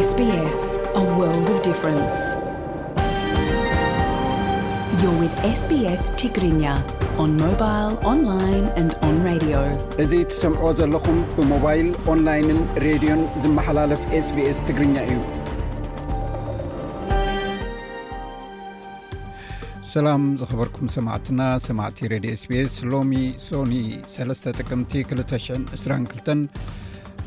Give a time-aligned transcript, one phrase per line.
[0.00, 0.84] ግርኛ
[10.02, 15.18] እዚ ትሰምዕዎ ዘለኹም ብሞባይል ኦንላይንን ሬድዮን ዝመሓላለፍ ስbስ ትግርኛ እዩ
[19.94, 23.14] ሰላም ዝኸበርኩም ሰማዕትና ሰማዕቲ ረድዮ ስቢስ ሎሚ
[23.48, 23.72] ሶኒ
[24.18, 26.78] 3 ጥቅምቲ 2022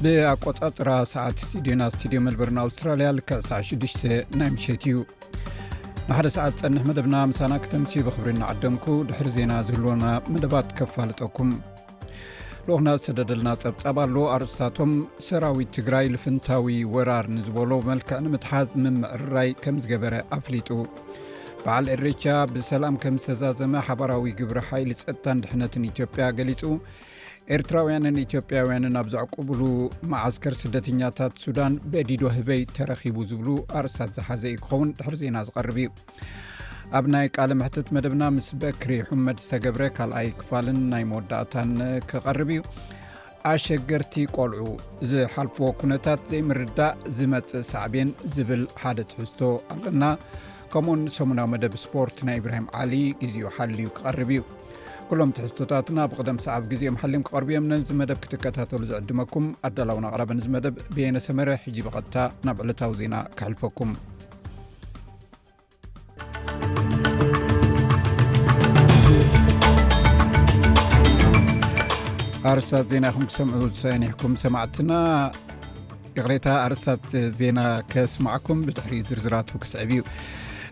[0.02, 3.84] ብኣቆፃጥራ ሰዓት ስትድዮና ስትድዮ መልበር ንኣውስትራልያ ልክዕ ሳዕ6
[4.40, 4.96] ናይ ምሸት እዩ
[6.10, 11.52] ንሓደ ሰዓት ፀንሕ መደብና ምሳና ክተምሲብክብሪ ንዓደምኩ ድሕሪ ዜና ዝህልዎና መደባት ከፋልጠኩም
[12.68, 14.92] ልኹና ዝተደደልና ፀብጻብ ኣለዉ ኣርስታቶም
[15.28, 20.70] ሰራዊት ትግራይ ልፍንታዊ ወራር ንዝበሎ መልክዕ ንምትሓዝ ምምዕርራይ ከም ዝገበረ ኣፍሊጡ
[21.64, 22.24] በዓል ኤድሬቻ
[22.54, 26.62] ብሰላም ከም ዝተዛዘመ ሓባራዊ ግብሪ ኃይሊ ፀጥታን ድሕነት ንኢትዮጵያ ገሊጹ
[27.56, 29.62] ኤርትራውያንን ኢትዮጵያውያንን ኣብ ዛዕቅቡሉ
[30.12, 35.90] ማዓስከር ስደተኛታት ሱዳን በዲዶ ህበይ ተረኺቡ ዝብሉ ኣርእስታት ዝሓዘ ዩክኸውን ድሕሪ ዜና ዝቐርብ እዩ
[37.00, 41.74] ኣብ ናይ ቃለ ምሕትት መደብና ምስ በክሪሑመድ ዝተገብረ ካልኣይ ክፋልን ናይ መወዳእታን
[42.12, 42.64] ክቐርብ እዩ
[43.54, 44.66] ኣሸገርቲ ቆልዑ
[45.12, 49.40] ዝሓልፍዎ ኩነታት ዘይምርዳእ ዝመፅእ ሳዕብን ዝብል ሓደ ትሕዝቶ
[49.74, 50.04] ኣለና
[50.74, 54.42] ከምኡውን ሰሙናዊ መደብ ስፖርት ናይ እብራሂም ዓሊ ግዜኡ ሓልዩ ክቐርብ እዩ
[55.10, 61.50] ኩሎም ትሕዝቶታትና ብቀደም ሰዕብ ግዜ ሓሊም ክቀርቢዮም ነዚ መደብ ክትከታተሉ ዝዕድመኩም ኣዳላውን ቅረበ ንመደብ ብየነሰመረ
[61.64, 62.16] ሕጂ ብቐጥታ
[62.48, 63.92] ናብ ዕለታዊ ዜና ክሕልፈኩም
[72.52, 74.92] ኣርስታት ዜና ይኹም ክሰምዑ ዝሰኒሕኩም ሰማዕትና
[76.18, 77.06] ይቕሌታ ኣርስታት
[77.42, 77.60] ዜና
[77.96, 80.02] ከስማዕኩም ብድሕሪ ዝርዝራት ክስዕብ እዩ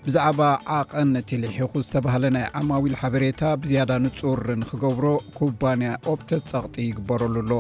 [0.06, 0.42] ብዛዕባ
[0.78, 5.06] ዓቐን እቲ ልሒኹ ዝተብሃለ ናይ ዓማዊል ሓበሬታ ብዝያዳ ንጹር ንክገብሮ
[5.38, 7.52] ኩባንያ ኦፕተት ጸቕጢ ይግበረሉ ኣሎ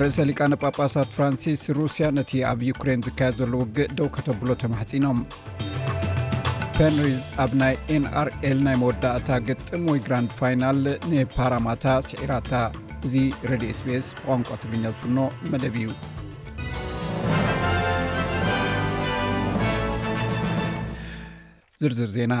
[0.00, 5.20] ርእሰ ሊቃነጳጳሳት ፍራንሲስ ሩስያ ነቲ ኣብ ዩክሬን ዝካየድ ዘሎ ውግእ ደው ከተብሎ ተማሕፂኖም
[6.78, 10.80] ፐንሪዝ ኣብ ናይ ኤnኣርኤl ናይ መወዳእታ ግጥም ወይ ግራንድ ፋይናል
[11.12, 12.52] ንፓራማታ ሲዒራታ
[13.08, 13.14] እዙ
[13.50, 15.18] ረድ ስpስ ብቋንቋ ትግርኛ ዝፍኖ
[15.50, 15.88] መደብ እዩ
[21.82, 22.34] ዝርዝር ዜና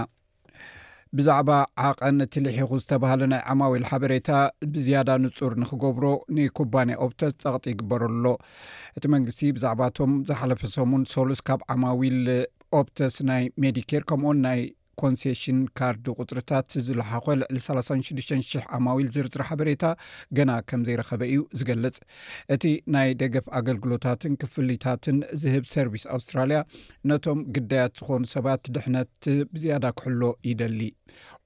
[1.16, 1.50] ብዛዕባ
[1.88, 4.30] ዓቐን እቲ ልሒኹ ዝተባሃለ ናይ ዓማዊል ሓበሬታ
[4.72, 6.04] ብዝያዳ ንፁር ንክገብሮ
[6.36, 8.24] ንኩባን ኦፕተስ ፀቅጢ ይግበረሎ
[8.98, 12.18] እቲ መንግስቲ ብዛዕባእቶም ዝሓለፈ ሰሙን ሶሉስ ካብ ዓማዊል
[12.80, 14.60] ኦፕተስ ናይ ሜዲኬር ከምኡን ናይ
[15.02, 19.84] ኮንሴሽን ካርድ ቁፅርታት ዝለሓኾ ልዕሊ 3600 ኣማዊል ዝርፅራ ሓበሬታ
[20.38, 21.98] ገና ከም ዘይረኸበ እዩ ዝገልጽ
[22.56, 22.64] እቲ
[22.96, 26.60] ናይ ደገፍ ኣገልግሎታትን ክፍልታትን ዝህብ ሰርቪስ ኣውስትራልያ
[27.12, 29.12] ነቶም ግዳያት ዝኾኑ ሰባት ድሕነት
[29.54, 30.80] ብዝያዳ ክሕሎ ይደሊ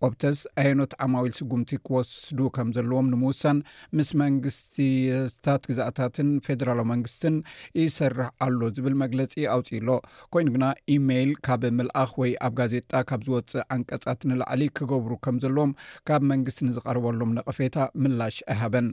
[0.06, 3.59] ኦብተስ ኣየኖት ዓማዊል ስጉምቲ ክወስዱ ከም ዘለዎም ንምውሳን
[3.97, 7.37] ምስ መንግስትታት ግዛእታትን ፌደራላዊ መንግስትን
[7.81, 9.89] ይሰርሕ ኣሎ ዝብል መግለፂ ኣውፅኢሎ
[10.34, 15.77] ኮይኑ ግና ኢሜይል ካብ ምልኣኽ ወይ ኣብ ጋዜጣ ካብ ዝወፅእ አንቀጻት ንላዕሊ ክገብሩ ከም ዘለዎም
[16.11, 18.89] ካብ መንግስት ንዝቀርበሎም ነቕፌታ ምላሽ ኣሃበን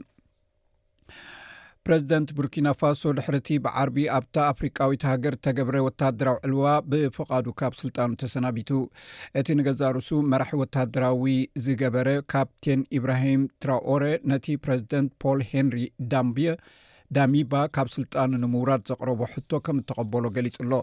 [1.86, 8.10] ፕረዚደንት ቡርኪና ፋሶ ድሕር ቲ ብዓርቢ ኣብታ ኣፍሪካዊት ሃገር ተገብረ ወታደራዊ ዕልዋ ብፍቓዱ ካብ ስልጣኑ
[8.22, 8.70] ተሰናቢቱ
[9.40, 11.26] እቲ ንገዛርሱ መራሒ ወታደራዊ
[11.66, 15.78] ዝገበረ ካፕቴን ኢብራሂም ትራኦረ ነቲ ፕረዚደንት ፖል ሄንሪ
[16.12, 20.82] ዳዳሚባ ካብ ስልጣኑ ንምውራድ ዘቕረቦ ሕቶ ከም ዝተቐበሎ ገሊጹ ሎ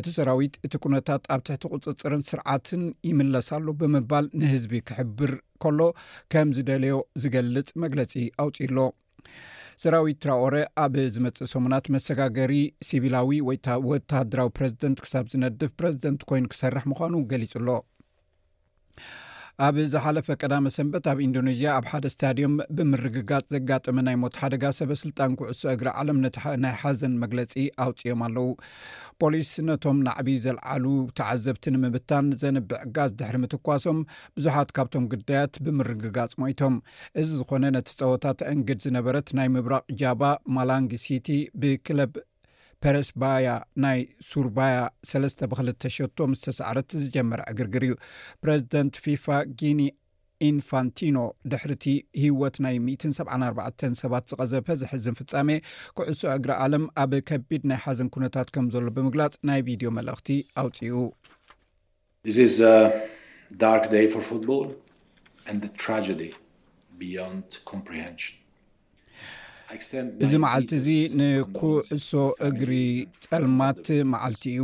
[0.00, 5.32] እቲ ሰራዊት እቲ ኩነታት ኣብ ትሕቲ ቅፅፅርን ስርዓትን ይምለሳሉ ብምባል ንህዝቢ ክሕብር
[5.64, 5.80] ከሎ
[6.34, 6.94] ከም ዝደልዮ
[7.24, 8.78] ዝገልፅ መግለፂ ኣውፅኢሎ
[9.82, 12.54] ስራዊት ትራቆረ ኣብ ዝመፅእ ሰሙናት መሰጋገሪ
[12.88, 13.28] ሲቢላዊ
[13.88, 17.68] ወተሃድራዊ ፕረዚደንት ክሳብ ዝነድፍ ፕረዝደንት ኮይኑ ክሰርሕ ምኳኑ ገሊፁኣሎ
[19.66, 24.90] ኣብ ዝሓለፈ ቀዳመ ሰንበት ኣብ ኢንዶኔዝያ ኣብ ሓደ ስታድዮም ብምርግጋፅ ዘጋጠመ ናይ ሞት ሓደጋ ሰበ
[25.04, 26.18] ስልጣን ኩዕሶ እግሪ ዓለም
[26.64, 28.46] ናይ ሓዘን መግለፂ ኣውፅዮም ኣለዉ
[29.22, 30.84] ፖሊስ ነቶም ናዕብ ዘለዓሉ
[31.18, 33.98] ተዓዘብቲ ንምብታን ዘንብዕ ጋዝ ድሕሪ ምትኳሶም
[34.36, 36.74] ብዙሓት ካብቶም ግዳያት ብምርግጋፅ ሞይቶም
[37.20, 40.22] እዚ ዝኮነ ነቲ ፀወታት እንግድ ዝነበረት ናይ ምብራቅ ጃባ
[40.56, 41.28] ማላንግ ሲቲ
[41.62, 42.12] ብክለብ
[42.84, 43.48] ፐረስባያ
[43.84, 44.00] ናይ
[44.30, 44.76] ሱርባያ
[45.10, 47.94] ሰለስተ ብክልተ ሸቶ ዝተሰዕረት ዝጀመረ ዕግርግር እዩ
[48.44, 49.26] ፕረዚደንት ፊፋ
[49.60, 49.80] ጊኒ
[50.46, 51.18] ኢንፋንቲኖ
[51.52, 51.84] ድሕርቲ
[52.22, 55.48] ህይወት ናይ 174 ሰባት ዝቐዘፈ ዝሕዝም ፍጻሜ
[55.98, 60.92] ኩዕሶዕ እግሪ ዓለም ኣብ ከቢድ ናይ ሓዘን ኩነታት ከም ዘሎ ብምግላጽ ናይ ቪድዮ መልእኽቲ ኣውፅኡ
[70.24, 70.88] እዚ መዓልቲ እዚ
[71.20, 72.10] ንኩዕሶ
[72.48, 72.72] እግሪ
[73.24, 74.62] ፀልማት መዓልቲ እዩ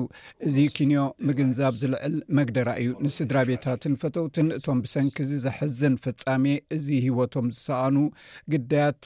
[0.48, 6.44] እዚ ኪንዮ ምግንዛብ ዝልዕል መግደራ እዩ ንስድራ ቤታትን ፈተውትን እቶም ብሰንኪ ዚ ዘሕዝን ፍፃሜ
[6.76, 7.96] እዚ ሂወቶም ዝሰኣኑ
[8.54, 9.02] ግዳያት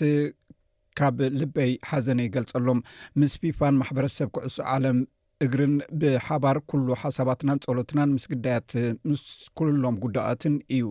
[1.00, 2.80] ካብ ልበይ ሓዘነ ይገልፀሎም
[3.22, 4.98] ምስ ፊፋን ማሕበረሰብ ክዕሶ ዓለም
[5.46, 8.70] እግርን ብሓባር ኩሉ ሓሳባትናን ፀሎትናን ምስ ግዳያት
[9.10, 9.22] ምስ
[9.58, 10.84] ኩሎም ጉዳኣትን እዩ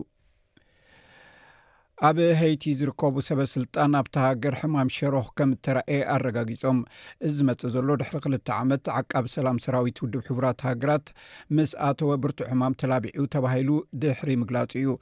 [2.06, 6.78] ኣብ ሀይቲ ዝርከቡ ሰበ ስልጣን ኣብታ ሃገር ሕማም ሸሮኽ ከም እተረአየ ኣረጋጊፆም
[7.28, 11.08] እዝመፅ ዘሎ ድሕሪ ክልተ ዓመት ዓቃብ ሰላም ሰራዊት ውድብ ሕቡራት ሃገራት
[11.58, 13.70] ምስ ኣተወ ብርቱ ሕማም ተላብዑ ተባሂሉ
[14.04, 14.92] ድሕሪ ምግላፅ እዩ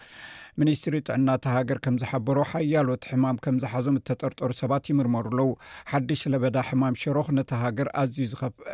[0.62, 5.50] ሚኒስትሪ ጥዕናተ ሃገር ከም ዝሓበሮ ሓያሎት ሕማም ከም ዝሓዞም እተጠርጠሩ ሰባት ይምርመሩ ኣለዉ
[5.92, 8.68] ሓድሽ ለበዳ ሕማም ሸሮኽ ነታ ሃገር ኣዝዩ ዝኸፍአ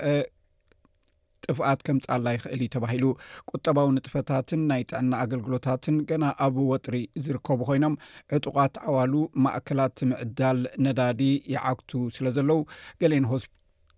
[1.46, 3.04] ጥፍአት ከምፃኣላ ይክእል ዩ ተባሂሉ
[3.50, 6.96] ቁጠባዊ ንጥፈታትን ናይ ጥዕና ኣገልግሎታትን ገና ኣብ ወጥሪ
[7.26, 7.94] ዝርከቡ ኮይኖም
[8.38, 9.14] ዕጡቃት ዓዋሉ
[9.46, 11.20] ማእከላት ምዕዳል ነዳዲ
[11.54, 12.60] ይዓግቱ ስለ ዘለው
[13.02, 13.26] ገሌአን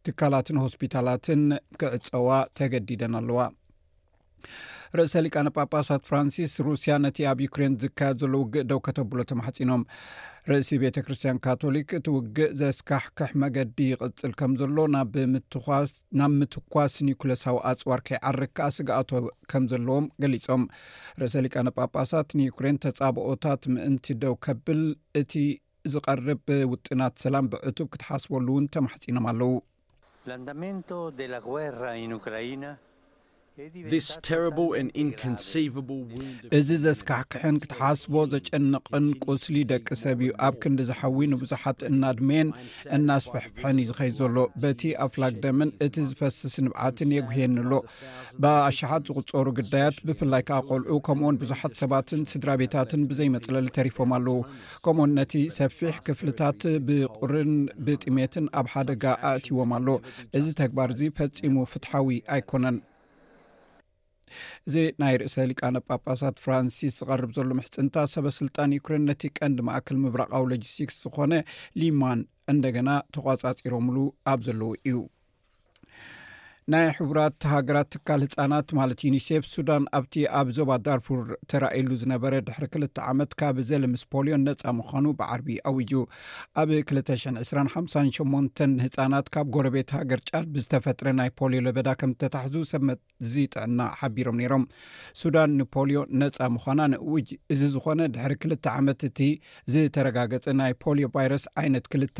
[0.06, 1.42] ትካላትን ሆስፒታላትን
[1.80, 3.42] ክዕፀዋ ተገዲደን ኣለዋ
[4.98, 9.82] ርእሰ ሊቃ ነጳጳሳት ፍራንሲስ ሩስያ ነቲ ኣብ ዩክሬን ዝከየድ ዘሎ ውግእ ደው ከተብሎ ተማሕፂኖም
[10.48, 18.00] ርእሲ ቤተ ክርስትያን ካቶሊክ እቲ ውግእ ዘስካሕክሕ መገዲ ይቅፅል ከም ዘሎ ስናብ ምትኳስ ኒኩለሳዊ ኣፅዋር
[18.08, 19.10] ከይዓርካ ስጋኣቶ
[19.52, 20.62] ከም ዘለዎም ገሊፆም
[21.20, 24.82] ርእሰ ሊቃ ነጳጳሳት ንዩክሬን ተጻብኦታት ምእንቲ ደው ከብል
[25.20, 25.32] እቲ
[25.94, 29.52] ዝቐርብ ብውጥናት ሰላም ብእቱብ ክትሓስበሉ እውን ተማሕጺኖም ኣለዉ
[30.36, 30.48] ኣንዳ
[31.82, 31.84] ራ
[32.34, 32.64] ራና
[36.58, 42.48] እዚ ዘስካሕክሕን ክትሓስቦ ዘጨንቕን ቁስሊ ደቂ ሰብ እዩ ኣብ ክንዲ ዝሓዊ ንብዙሓት እናድመየን
[42.96, 47.72] እናስፈሕፍሐን እዩ ዝኸይ ዘሎ በቲ ኣብ ፍላግ ደምን እቲ ዝፈስስ ንብዓትን የጉህኒኣሎ
[48.44, 54.36] ብኣሸሓት ዝቕፀሩ ግዳያት ብፍላይ ከዓ ቆልዑ ከምኡውን ብዙሓት ሰባትን ስድራ ቤታትን ብዘይመፅለሊ ተሪፎም ኣለዉ
[54.86, 57.54] ከምኡውን ነቲ ሰፊሕ ክፍልታት ብቁርን
[57.88, 59.88] ብጥሜትን ኣብ ሓደጋ ኣእትዎም ኣሎ
[60.40, 62.76] እዚ ተግባር እዙ ፈፂሙ ፍትሓዊ ኣይኮነን
[64.68, 69.98] እዚ ናይ ርእሰ ሊቃነ ጳጳሳት ፍራንሲስ ዝቀርብ ዘሎ ምሕፅንታት ሰበ ስልጣን ዩኩረን ነቲ ቀንዲ ማእከል
[70.04, 71.32] ምብራቃዊ ሎጅስቲክስ ዝኮነ
[71.82, 72.22] ሊማን
[72.54, 73.96] እንደገና ተቋፃፂሮምሉ
[74.32, 74.96] ኣብ ዘለዉ እዩ
[76.72, 82.66] ናይ ሕቡራት ሃገራት ትካል ህፃናት ማለት ዩኒሴፍ ሱዳን ኣብቲ ኣብ ዞባ ዳርፉር ተራእሉ ዝነበረ ድሕሪ
[82.74, 85.90] ክልተ ዓመት ካብ ዘለ ምስ ፖሊዮን ነፃ ምዃኑ ብዓርቢ ኣውጅ
[86.60, 93.78] ኣብ 2258 ህፃናት ካብ ጎረቤት ሃገር ጫድ ብዝተፈጥረ ናይ ፖልዮ ለበዳ ከም ዝተታሕዙ ሰብመዚ ጥዕና
[94.00, 94.64] ሓቢሮም ነይሮም
[95.22, 99.20] ሱዳን ንፖልዮ ነፃ ምዃና ንእውጅ እዚ ዝኮነ ድሕሪ ክልተ ዓመት እቲ
[99.74, 102.18] ዝተረጋገፀ ናይ ፖሎዮ ቫይረስ ዓይነት ክልተ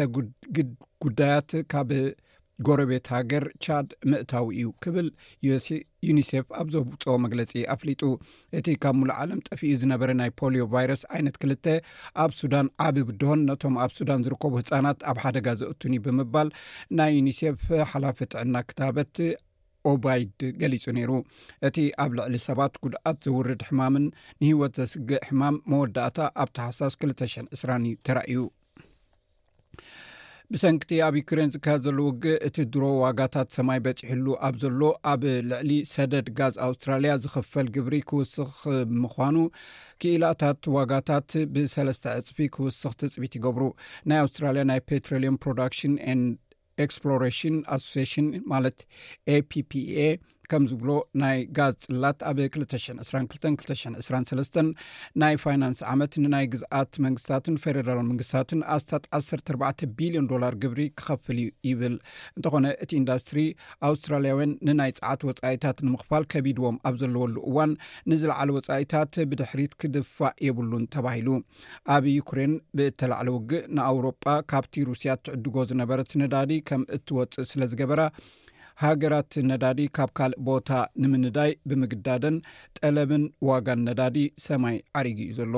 [1.07, 1.91] ጉዳያት ካብ
[2.67, 5.09] ጎረቤት ሃገር ቻድ ምእታዊ እዩ ክብል
[6.09, 8.03] ዩኒሴፍ ኣብዞ ውፅ መግለፂ ኣፍሊጡ
[8.59, 11.65] እቲ ካብ ሙሉእ ዓለም ጠፊኡ ዝነበረ ናይ ፖሎዮ ቫይረስ ዓይነት ክልተ
[12.25, 16.51] ኣብ ሱዳን ዓብ ግድሆን ነቶም ኣብ ሱዳን ዝርከቡ ህፃናት ኣብ ሓደጋዘእትን ብምባል
[17.01, 17.61] ናይ ዩኒሴፍ
[17.93, 19.17] ሓላፊ ጥዕና ክታበት
[19.91, 21.11] ኦባይድ ገሊጹ ነይሩ
[21.69, 24.05] እቲ ኣብ ልዕሊ ሰባት ጉድኣት ዘውርድ ሕማምን
[24.43, 28.39] ንሂወት ዘስጊእ ሕማም መወዳእታ ኣብ ተሓሳስ 2ልተሽ0ን 2ስራን እዩ ተራእዩ
[30.53, 34.81] ብሰንጊቲ ኣብ ዩኩሬን ዝከ ዘ ውግእ እቲ ድሮ ዋጋታት ሰማይ በፂሕሉ ኣብ ዘሎ
[35.13, 38.53] ኣብ ልዕሊ ሰደድ ጋዝ ኣውስትራልያ ዝኽፈል ግብሪ ክውስኽ
[39.03, 39.37] ምኳኑ
[40.03, 43.65] ክኢላታት ዋጋታት ብሰለስተ ዕፅፊ ክውስኽ ትፅቢት ይገብሩ
[44.11, 46.23] ናይ ኣውስትራልያ ናይ ፔትሮሊም ፕሮዳክሽን ን
[46.87, 48.79] ኤስፕሎrሽን ኣሶስሽን ማለት
[49.37, 49.97] aፒፒኤ
[50.51, 54.51] ከም ዝብሎ ናይ ጋዝ ፅላት ኣብ 2ተ 22 2 2ሰስ
[55.23, 61.97] ናይ ፋይናንስ ዓመት ንናይ ግዝኣት መንግስታትን ፌደራል መንግስትታትን ኣስታት 14 ቢልዮን ዶላር ግብሪ ክኸፍል ይብል
[62.37, 63.41] እንተኾነ እቲ ኢንዳስትሪ
[63.91, 67.73] ኣውስትራልያውያን ንናይ ፀዓት ወፃኢታት ንምኽፋል ከቢድዎም ኣብ ዘለወሉ እዋን
[68.13, 71.29] ንዝለዕለ ወፃኢታት ብድሕሪት ክድፋእ የብሉን ተባሂሉ
[71.97, 78.01] ኣብ ዩክሬን ብእተላዕለ ውግእ ንኣውሮጳ ካብቲ ሩስያ እትዕድጎ ዝነበረ ትነዳዲ ከም እትወፅእ ስለ ዝገበራ
[78.83, 80.71] ሃገራት ነዳዲ ካብ ካልእ ቦታ
[81.03, 82.37] ንምንዳይ ብምግዳደን
[82.79, 84.17] ጠለብን ዋጋን ነዳዲ
[84.47, 85.55] ሰማይ ዓሪጊ እዩ ዘሎ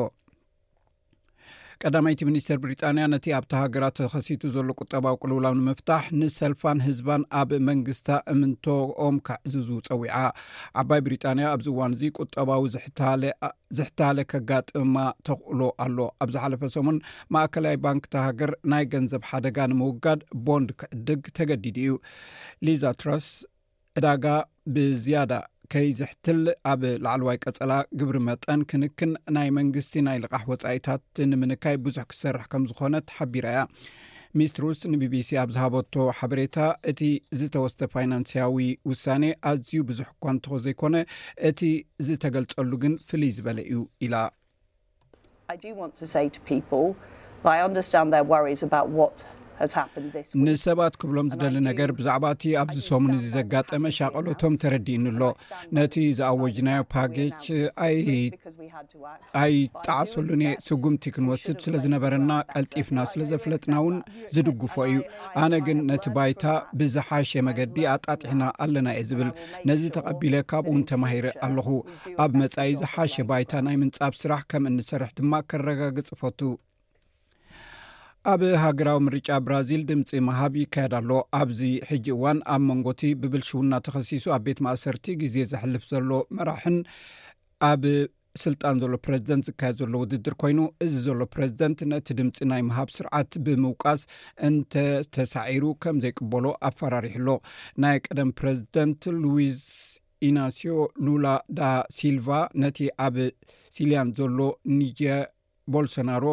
[1.84, 8.08] ቀዳማይቲ ሚኒስተር ብሪጣንያ ነቲ ኣብታ ሃገራት ተኸሲቱ ዘሎ ቁጠባዊ ቁልውላዊ ንምፍታሕ ንሰልፋን ህዝባን ኣብ መንግስታ
[8.32, 10.20] እምንቶኦም ካዕዝዙ ፀዊዓ
[10.82, 12.62] ዓባይ ብሪጣንያ ኣብዚ እዋን እዙ ቁጠባዊ
[13.78, 14.96] ዝሕታለ ከጋጥማ
[15.28, 16.98] ተኽእሎ ኣሎ ኣብዛ ሓለፈ ሰሙን
[17.36, 21.94] ማእከላይ ባንኪ ተ ሃገር ናይ ገንዘብ ሓደጋ ንምውጋድ ቦንድ ክዕድግ ተገዲድ እዩ
[22.68, 23.28] ሊዛ ትራስ
[23.98, 24.24] ዕዳጋ
[24.74, 25.32] ብዝያዳ
[25.72, 26.40] ከይዝሕትል
[26.72, 32.44] ኣብ ላዕሉ ዋይ ቀፀላ ግብሪ መጠን ክንክን ናይ መንግስቲ ናይ ልቃሕ ወፃኢታት ንምንካይ ብዙሕ ክሰርሕ
[32.52, 33.60] ከም ዝኮነ ተሓቢራ እያ
[34.38, 36.56] ሚስትርውስ ንቢቢሲ ኣብ ዝሃበቶ ሓበሬታ
[36.90, 37.00] እቲ
[37.40, 38.56] ዝተወስተ ፋይናንስያዊ
[38.90, 40.96] ውሳኔ ኣዝዩ ብዙሕ እኳ እንትኾ ዘይኮነ
[41.50, 41.60] እቲ
[42.08, 44.24] ዝተገልፀሉ ግን ፍልይ ዝበለ እዩ ኢላ
[50.46, 55.22] ንሰባት ክብሎም ዝደሊ ነገር ብዛዕባ እቲ ኣብ ዝሰሙን እዚ ዘጋጠመ ሻቀሎቶም ተረዲእኒኣሎ
[55.76, 57.40] ነቲ ዝኣወጅናዮ ፓጌች
[59.42, 63.96] ኣይጣዓሰሉንየ ስጉምቲ ክንወስድ ስለዝነበረና ቀልጢፍና ስለ ዘፍለጥና ውን
[64.36, 64.98] ዝድግፎ እዩ
[65.44, 66.44] አነ ግን ነቲ ባይታ
[66.80, 69.30] ብዝሓሸ መገዲ ኣጣጢሕና ኣለና እየ ዝብል
[69.70, 71.68] ነዚ ተቐቢለ ካብኡ ውን ተማሂር ኣለኹ
[72.26, 76.40] ኣብ መፃኢ ዝሓሸ ባይታ ናይ ምንጻብ ስራሕ ከም እኒሰርሕ ድማ ከረጋግፅ ፈቱ
[78.30, 84.42] ኣብ ሃገራዊ ምርጫ ብራዚል ድምፂ ምሃብ ይካየዳኣሎ ኣብዚ ሕጂ እዋን ኣብ መንጎቲ ብብልሽውና ተኸሲሱ ኣብ
[84.46, 86.78] ቤት ማእሰርቲ ግዜ ዘሕልፍ ዘሎ መራሒን
[87.68, 87.82] ኣብ
[88.44, 93.30] ስልጣን ዘሎ ፕረዚደንት ዝካየድ ዘሎ ውድድር ኮይኑ እዚ ዘሎ ፕረዝደንት ነቲ ድምፂ ናይ ምሃብ ስርዓት
[93.48, 94.02] ብምውቃስ
[94.48, 97.30] እንተተሳዒሩ ከም ዘይቅበሎ ኣፈራሪሑሎ
[97.84, 99.62] ናይ ቀደም ፕረዚደንት ሉዊስ
[100.30, 100.74] ኢናስዮ
[101.06, 101.26] ሉላ
[101.60, 102.28] ዳ ሲልቫ
[102.64, 103.16] ነቲ ኣብ
[103.76, 104.38] ሲልያን ዘሎ
[104.80, 105.22] ኒጀር
[105.74, 106.24] ቦልሶናሮ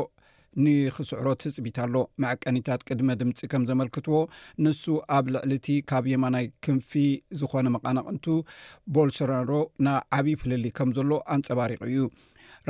[0.64, 4.18] ንክስዕሮት ህፅቢት ኣሎ መዕቀኒታት ቅድመ ድምፂ ከም ዘመልክትዎ
[4.64, 4.84] ንሱ
[5.18, 6.92] ኣብ ልዕሊ ቲ ካብ የማናይ ክንፊ
[7.40, 8.26] ዝኮነ መቓናቅንቱ
[8.96, 9.52] ቦልሶናሮ
[9.88, 12.04] ናዓብ ፍልሊ ከም ዘሎ ኣንፀባሪቑ እዩ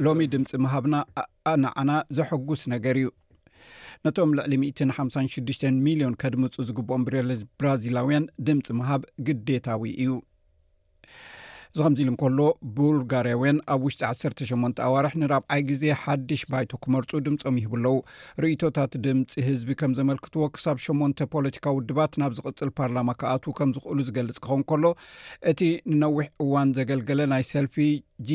[0.05, 0.95] ሎሚ ድምፂ ምሃብና
[1.53, 3.07] ኣናዓና ዘሐጉስ ነገር እዩ
[4.05, 10.11] ነቶም ልዕሊ 156 ሚሊዮን ከዲምፁ ዝግብኦም ብራዚላውያን ድምፂ ምሃብ ግዴታዊ እዩ
[11.75, 12.39] እዚ ከምዚኢሉ እንከሎ
[12.75, 14.01] ብልጋርያውያን ኣብ ውሽጢ
[14.31, 17.95] 18 ኣዋርሕ ንራብዓይ ግዜ ሓድሽ ባይቶ ክመርፁ ድምፆም ይህብኣለዉ
[18.43, 23.99] ርእቶታት ድምፂ ህዝቢ ከም ዘመልክትዎ ክሳብ 8ሞንተ ፖለቲካ ውድባት ናብ ዝቕፅል ፓርላማ ከኣት ከም ዝኽእሉ
[24.09, 24.85] ዝገልጽ ክኸው ከሎ
[25.53, 25.59] እቲ
[25.95, 27.75] ንነዊሕ እዋን ዘገልገለ ናይ ሰልፊ
[28.27, 28.31] ge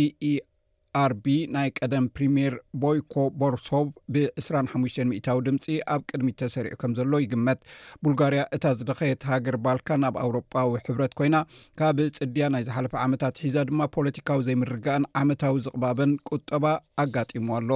[1.01, 5.65] ኣርቢ ናይ ቀደም ፕሪምር ቦይኮ ቦርሶቭ ብ25 ሚእታዊ ድምፂ
[5.95, 7.61] ኣብ ቅድሚ እተሰሪዑ ከም ዘሎ ይግመት
[8.05, 11.39] ቡልጋርያ እታ ዝደኸየት ሃገር ባልካን ኣብ ኣውሮጳዊ ሕብረት ኮይና
[11.81, 16.65] ካብ ፅድያ ናይ ዝሓለፈ ዓመታት ሒዛ ድማ ፖለቲካዊ ዘይምርጋአን ዓመታዊ ዝቕባበን ቁጠባ
[17.05, 17.71] ኣጋጢሙ ኣሎ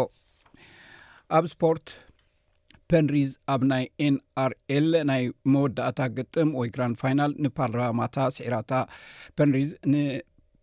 [1.38, 1.86] ኣብ ስፖርት
[2.90, 8.72] ፐንሪዝ ኣብ ናይ ኤን አርኤል ናይ መወዳእታ ግጥም ወይ ግራንድ ፋይናል ንፓልራማታ ስዒራታ
[9.38, 10.02] ፐንሪዝ ን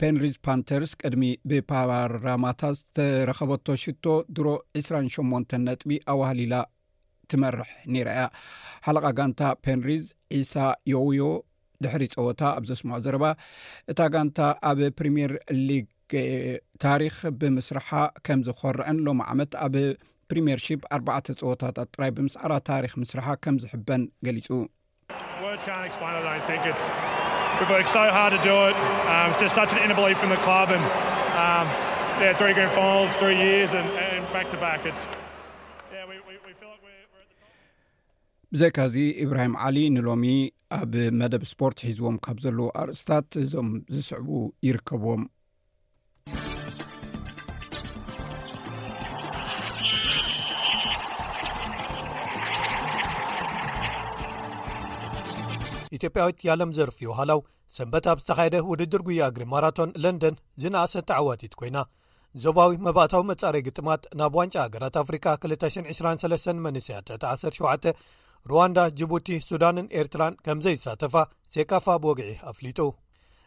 [0.02, 4.48] ፔንሪዝ ፓንተርስ ቅድሚ ብፓራማታ ዝተረከበቶ ሽቶ ድሮ
[4.82, 6.56] 28 ነጥቢ ኣዋህሊላ
[7.32, 8.24] ትመርሕ ነይራ ያ
[8.86, 10.06] ሓለቓ ጋንታ ፔንሪዝ
[10.40, 10.56] ዒሳ
[10.94, 11.22] ዮውዮ
[11.86, 13.26] ድሕሪ ፀወታ ኣብ ዘስምዖ ዘረባ
[13.94, 14.40] እታ ጋንታ
[14.70, 15.34] ኣብ ፕሪምየር
[15.68, 15.88] ሊግ
[16.86, 17.90] ታሪክ ብምስርሓ
[18.28, 19.76] ከም ዝኮርዐን ሎሚ ዓመት ኣብ
[20.32, 21.10] ፕሪምየርሽፕ ኣባ
[21.46, 24.50] ፀወታጥራይ ብምስዓራ ታሪክ ምስርሓ ከም ዝሕበን ገሊፁ
[27.58, 28.46] ብዘይካዚ
[38.98, 40.26] um, um, ኢብራሂም ዓሊ ንሎሚ
[40.80, 44.28] ኣብ መደብ ስፖርት ሒዝዎም ካብ ዘለዎ ኣርእስታት እዞም ዝስዕቡ
[44.68, 45.24] ይርከብዎም
[55.98, 57.40] ኢትዮጵያዊት ያለም ዘርፍዮ ሃላው
[57.78, 61.80] ሰንበት ኣብ ዝተካየደ ውድድር ጉያ ግሪ ማራቶን ለንደን ዝነኣሰቲ ዓዋቲት ኮይና
[62.44, 67.88] ዞባዊ መባእታዊ መጻረይ ግጥማት ናብ ዋንጫ ሃገራት ኣፍሪካ 223 መስያ 17
[68.50, 71.16] ሩዋንዳ ጅቡቲ ሱዳንን ኤርትራን ከም ዘይሳተፋ
[71.54, 72.80] ሴካፋ ብወግዒ ኣፍሊጡ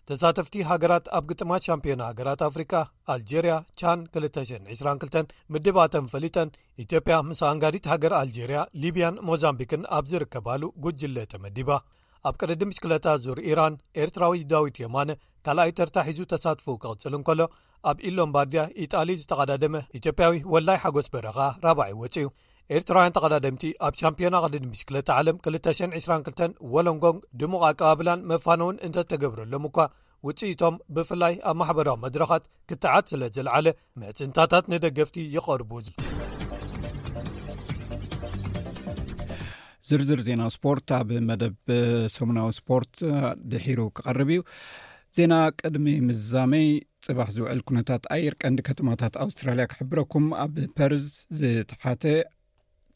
[0.08, 2.72] ተሳተፍቲ ሃገራት ኣብ ግጥማት ሻምፒዮና ሃገራት ኣፍሪካ
[3.14, 6.48] ኣልጀርያ ቻን 222 ምድብኣተን ፈሊጠን
[6.84, 11.70] ኢትዮጵያ ምስ ኣንጋዲት ሃገር ኣልጀርያ ሊቢያን ሞዛምቢክን ኣብዝርከብሉ ጉጅለ ተመዲባ
[12.28, 15.10] ኣብ ቅድዲምሽክለታ ዙር ኢራን ኤርትራዊ ዳዊት የማነ
[15.46, 17.40] ካልኣይ ተርታሒዙ ተሳትፎ ክቕፅል እንከሎ
[17.90, 21.38] ኣብ ኢሎምባርድያ ኢጣሊ ዝተቐዳደመ ኢትዮጵያዊ ወላይ ሓጎስ በረኻ
[21.70, 22.28] 4ባይወፅ እዩ
[22.76, 29.78] ኤርትራውያን ተቐዳደምቲ ኣብ ሻምፒዮና ቅዲዲ ምሽክለታ ዓለም 222 ዎሎንጎን ድሙቕ ኣቀባብላን መፋነውን እንተ ተገብረሎም እኳ
[30.28, 33.68] ውፅኢቶም ብፍላይ ኣብ ማሕበራዊ መድረኻት ክትዓት ስለ ዘለዓለ
[34.02, 35.72] ምዕፅንታታት ንደገፍቲ ይቐርቡ
[39.92, 41.54] ዝርዝር ዜና ስፖርት ኣብ መደብ
[42.16, 42.92] ሰሙናዊ ስፖርት
[43.52, 44.42] ድሒሩ ክቐርብ እዩ
[45.16, 46.68] ዜና ቅድሚ ምዛመይ
[47.06, 51.06] ፅባሕ ዝውዕል ኩነታት ኣየርቀንዲ ከተማታት ኣውስትራልያ ክሕብረኩም ኣብ ፐርዝ
[51.40, 52.04] ዝተሓተ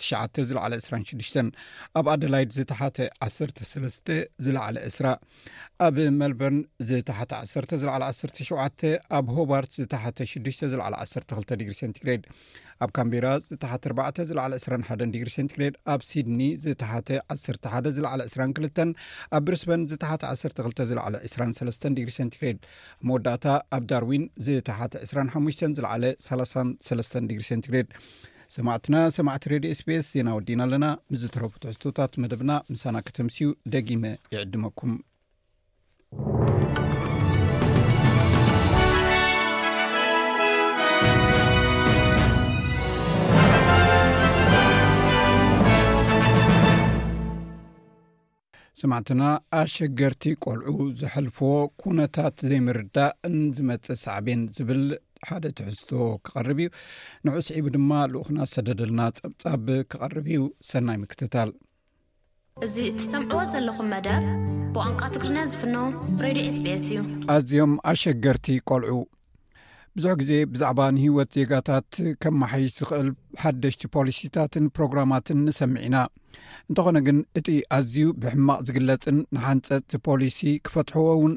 [0.03, 1.29] ትሽተ ዝለዕለ 26ዱሽ
[1.99, 3.75] ኣብ ኣደላይድ ዝተሓተ 1ሰስ
[4.47, 5.07] ዝለዓለ እስራ
[5.87, 8.81] ኣብ ሜልበርን ዝተሓተ ዓሰ ዝለዕለ 1ሰሸውተ
[9.19, 12.25] ኣብ ሆባርት ዝተሓተ ሽዱሽ ዝለዕለ 1ሰ 2 ዲግሪ ሰንትግሬድ
[12.85, 18.81] ኣብ ካምቤራ ዝተሓቲ 4ባ ዝለዕለ 21 ዲግሪ ሴንትግሬድ ኣብ ሲድኒ ዝተሓተ 1ሓ ዝለዕለ 22
[19.37, 26.05] ኣብ ብሪስበን ዝተሓቲ 12 ዝለዕለ 2 ዲግሪ ሰንቲግሬድ ብ መወዳእታ ኣብ ዳርዊን ዝተሓቲ 2ሓ ዝለዓለ
[26.29, 27.89] 33 ዲግሪ ሴንቲግሬድ
[28.55, 34.05] ሰማዕትና ሰማዕቲ ሬድዮ ስፔስ ዜና ወዲና ኣለና ምስዝተረፉ ትሕዝቶታት መደብና ምሳና ክተምስዩ ደጊመ
[34.37, 34.95] ይዕድመኩም
[48.81, 49.23] ስማዕትና
[49.59, 51.53] ኣሸገርቲ ቆልዑ ዘሐልፈዎ
[51.83, 54.83] ኩነታት ዘይምርዳእ እንዝመፅእ ሰዕብን ዝብል
[55.29, 56.69] ሓደ ትሕዝቶዎ ክቐርብ እዩ
[57.27, 61.53] ንዑስዒቡ ድማ ልኡክና ሰደደልና ፀብፃብ ክቐርብ እዩ ሰናይ ምክትታል
[62.67, 64.27] እዚ እትሰምዕዎ ዘለኹም መደብ
[64.75, 65.77] ብቋንቃ ትግሪና ዝፍኖ
[66.27, 67.01] ሬድዮ ስቤኤስ እዩ
[67.37, 68.93] ኣዝዮም ኣሸገርቲ ቆልዑ
[69.99, 71.87] ብዙሕ ግዜ ብዛዕባ ንህወት ዜጋታት
[72.23, 73.07] ከም መሓይሽ ዝኽእል
[73.43, 75.97] ሓደሽቲ ፖሊሲታትን ፕሮግራማትን ንሰሚዕ ኢና
[76.71, 81.35] እንተኾነ ግን እቲ ኣዝዩ ብሕማቕ ዝግለፅን ንሓንፀጥፖሊሲ ክፈትሕዎ እውን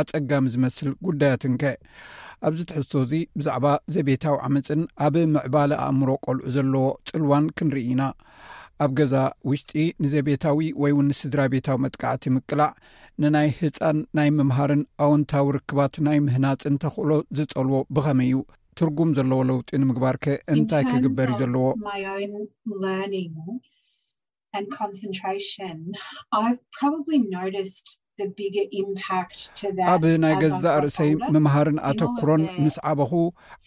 [0.00, 1.62] ኣፀጋሚ ዝመስል ጉዳያትንከ
[2.48, 8.02] ኣብዚ ትሕዝቶ እዙ ብዛዕባ ዘቤታዊ ዓመፅን ኣብ ምዕባለ ኣእምሮ ቆልዑ ዘለዎ ፅልዋን ክንርኢ ኢና
[8.84, 9.14] ኣብ ገዛ
[9.48, 9.72] ውሽጢ
[10.02, 12.70] ንዘ ቤታዊ ወይ እውንስድራ ቤታዊ መጥቃዕቲ ምቅላዕ
[13.22, 18.38] ንናይ ህፃን ናይ ምምሃርን ኣውንታዊ ርክባት ናይ ምህናፅን ተኽእሎ ዝፀልዎ ብኸመይ እዩ
[18.80, 21.66] ትርጉም ዘለዎ ለውጢ ንምግባር ከ እንታይ ክግበር እዩ ዘለዎ
[29.92, 33.12] ኣብ ናይ ገዛእ ርእሰይ ምምሃርን ኣተኩሮን ምስ ዓበኹ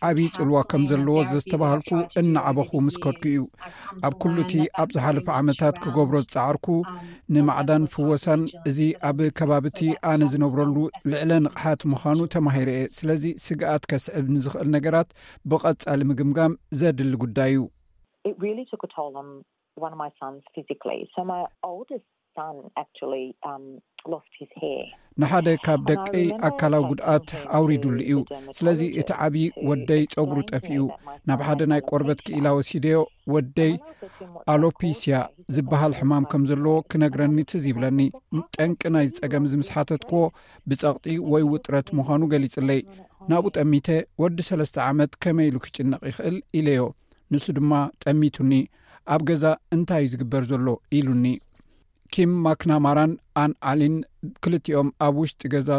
[0.07, 1.89] ዓብዪ ፅልዋ ከም ዘለዎ ዘዝተባሃልኩ
[2.21, 3.51] እናዓበኹ ምስ ከድኩ እዩ uh,
[4.07, 6.97] ኣብ ኩሉ እቲ ኣብ uh, ዝሓለፈ ዓመታት ክገብሮ ዝፃዓርኩ um,
[7.35, 8.41] ንማዕዳን ፍወሳን
[8.71, 8.79] እዚ
[9.09, 9.79] ኣብ ከባቢቲ
[10.11, 10.75] ኣነ ዝነብረሉ
[11.11, 15.09] ልዕለ ንቕሓት ምዃኑ ተማሂሮ እየ ስለዚ ስግኣት ከስዕብ ንዝኽእል ነገራት
[15.51, 17.61] ብቐፃሊ ምግምጋም ዘድሊ ጉዳይ ዩ
[22.41, 22.57] Um,
[25.21, 28.13] ንሓደ ካብ ደቀይ ኣካላዊ ጉድኣት ኣውሪዱሉ እዩ
[28.57, 30.71] ስለዚ እቲ ዓብዪ ወደይ ፀጉሪ ጠፍኡ
[31.29, 32.97] ናብ ሓደ ናይ ቆርበት ክኢላ ወሲደዮ
[33.33, 33.73] ወደይ
[34.53, 35.19] ኣሎፒስያ
[35.57, 37.99] ዝበሃል ሕማም ከም ዘለዎ ክነግረኒ ትዝይብለኒ
[38.57, 40.23] ጠንቂ ናይ ፀገም ዝምስሓተትክዎ
[40.71, 42.81] ብፀቕጢ ወይ ውጥረት ምዃኑ ገሊፅለይ
[43.31, 43.87] ናብኡ ጠሚተ
[44.23, 46.81] ወዲ ሰለስተ ዓመት ከመይ ኢሉ ክጭነቕ ይኽእል ኢለዮ
[47.33, 47.73] ንሱ ድማ
[48.05, 48.51] ጠሚቱኒ
[49.13, 50.67] ኣብ ገዛ እንታይእዩ ዝግበር ዘሎ
[50.99, 51.25] ኢሉኒ
[52.13, 53.11] ኪም ማክናማራን
[53.43, 53.95] ኣን ኣሊን
[54.43, 55.69] ክልቲኦም ኣብ ውሽጢ ገዛ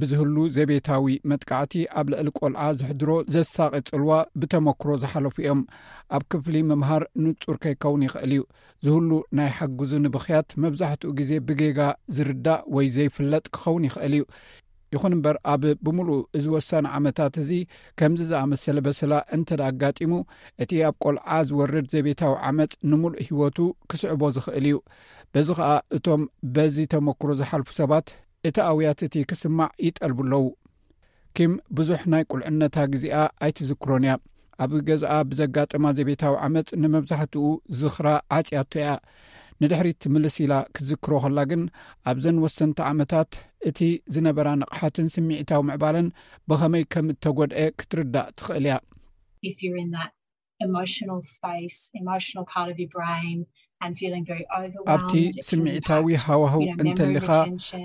[0.00, 5.60] ብዝህሉ ዘቤታዊ መጥቃዕቲ ኣብ ልዕሊ ቈልዓ ዝሕድሮ ዘሳቐ ፅልዋ ብተመክሮ ዝሓለፉ እዮም
[6.16, 8.42] ኣብ ክፍሊ ምምሃር ንፁር ከይከውን ይኽእል እዩ
[8.86, 11.78] ዝህሉ ናይ ሓግዙ ንብኺያት መብዛሕትኡ ግዜ ብጌጋ
[12.16, 14.24] ዝርዳእ ወይ ዘይፍለጥ ክኸውን ይኽእል እዩ
[14.94, 17.50] ይኹን እምበር ኣብ ብምሉእ እዚ ወሳኒ ዓመታት እዚ
[17.98, 20.12] ከምዚ ዝኣመሰለ በስላ እንተ ዳ ኣጋጢሙ
[20.62, 23.58] እቲ ኣብ ቈልዓ ዝወርድ ዘቤታዊ ዓመፅ ንሙሉእ ሂይወቱ
[23.92, 24.76] ክስዕቦ ዝኽእል እዩ
[25.34, 26.24] በዚ ከዓ እቶም
[26.56, 28.06] በዚ ተመክሮ ዝሓልፉ ሰባት
[28.50, 30.44] እቲ ኣውያት እቲ ክስማዕ ይጠልብኣለዉ
[31.36, 34.14] ኪም ብዙሕ ናይ ቁልዕነታ ግዜኣ ኣይት ዝክሮን እያ
[34.64, 37.44] ኣብ ገዛኣ ብዘጋጥማ ዘቤታዊ ዓመፅ ንመብዛሕቲኡ
[37.80, 38.90] ዝኽራ ዓፂያቶ እያ
[39.64, 41.62] ንድሕሪት ምልስ ኢላ ክዝክሮ ከላ ግን
[42.10, 43.30] ኣብዘንወሰንቲ ዓመታት
[43.68, 43.78] እቲ
[44.14, 46.08] ዝነበራ ነቕሓትን ስሚዒታዊ ምዕባልን
[46.50, 48.78] ብኸመይ ከም እተጎድአ ክትርዳእ ትኽእል እያ
[51.30, 51.32] ስ
[54.94, 55.14] ኣብቲ
[55.48, 57.26] ስምዒታዊ ሃዋህው እንተሊኻ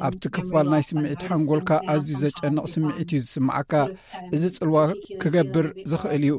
[0.08, 3.96] ኣብቲ ክፋል ናይ ስምዒቲ ሓንጎልካ ኣዝዩ ዘጨንቕ ስምዒት እዩ ዝስማዓካ um,
[4.36, 4.78] እዚ ፅልዋ
[5.22, 6.34] ክገብር ዝኽእል እዩ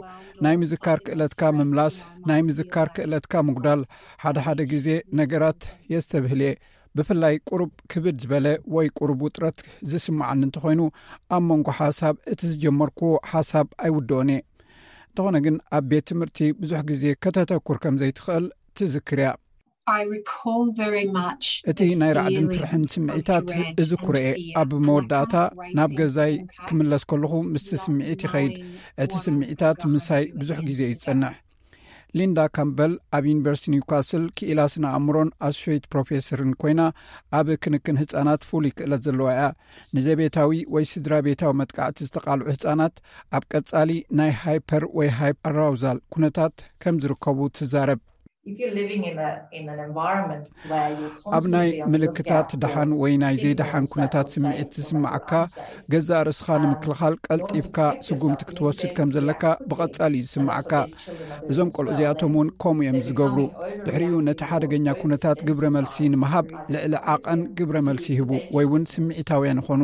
[0.45, 1.97] ናይ ምዝካር ክእለትካ ምምላስ
[2.31, 3.83] ናይ ምዝካር ክእለትካ ምጉዳል
[4.25, 4.89] ሓደ ሓደ ግዜ
[5.21, 5.63] ነገራት
[5.95, 6.53] የ ዝተብህል የ
[6.99, 8.47] ብፍላይ ቁሩብ ክብድ ዝበለ
[8.77, 9.59] ወይ ቁሩብ ውጥረት
[9.91, 10.81] ዝስማዓኒ እንተኮይኑ
[11.37, 14.41] ኣብ መንጎ ሓሳብ እቲ ዝጀመርክዎ ሓሳብ ኣይውደኦን እየ
[15.11, 18.45] እንተኾነ ግን ኣብ ቤት ትምህርቲ ብዙሕ ግዜ ከተተኩር ከም ዘይትኽእል
[18.79, 19.31] ትዝክር ያ
[21.71, 23.47] እቲ ናይ ራዕድን ፍርሕን ስምዒታት
[23.83, 24.25] እዚ ኩርአ
[24.63, 25.35] ኣብ መወዳእታ
[25.79, 26.33] ናብ ገዛይ
[26.67, 28.55] ክምለስ ከለኹ ምስቲ ስምዒት ይኸይድ
[29.05, 31.35] እቲ ስምዒታት ምሳይ ብዙሕ ግዜ ይፀንሕ
[32.19, 36.83] ሊንዳ ካምበል ኣብ ዩኒቨርስቲ ኒውካስትል ክኢላስንኣእምሮን ኣስሽይት ፕሮፌሰርን ኮይና
[37.39, 39.45] ኣብ ክንክን ህፃናት ፍሉይ ይክእለት ዘለዋ እያ
[39.97, 42.95] ንዘ ቤታዊ ወይ ስድራ ቤታዊ መጥቃዕቲ ዝተቃልዑ ህፃናት
[43.39, 48.01] ኣብ ቀጻሊ ናይ ሃይፐር ወይ ሃይፐርራውዛል ኩነታት ከም ዝርከቡ ትዛረብ
[51.37, 55.31] ኣብ ናይ ምልክታት ድሓን ወይ ናይ ዘይድሓን ኩነታት ስምዒት ዝስማዓካ
[55.93, 60.73] ገዛ ርስኻ um, ንምክልኻል ቀልጢብካ ስጉምቲ ክትወስድ ከም ዘለካ ብቐፃሊ ዩ ዝስማዓካ
[61.51, 63.37] እዞም ቆልዑ um, እዚኣቶም እውን ከምኡ እዮም ዝገብሩ
[63.89, 69.83] ድሕሪኡ ነቲ ሓደገኛ ኩነታት ግብረ መልሲ ንምሃብ ልዕሊ ዓቐን ግብረ መልሲ ይሂቡ ወይእውን ስምዒታውያን ይኮኑ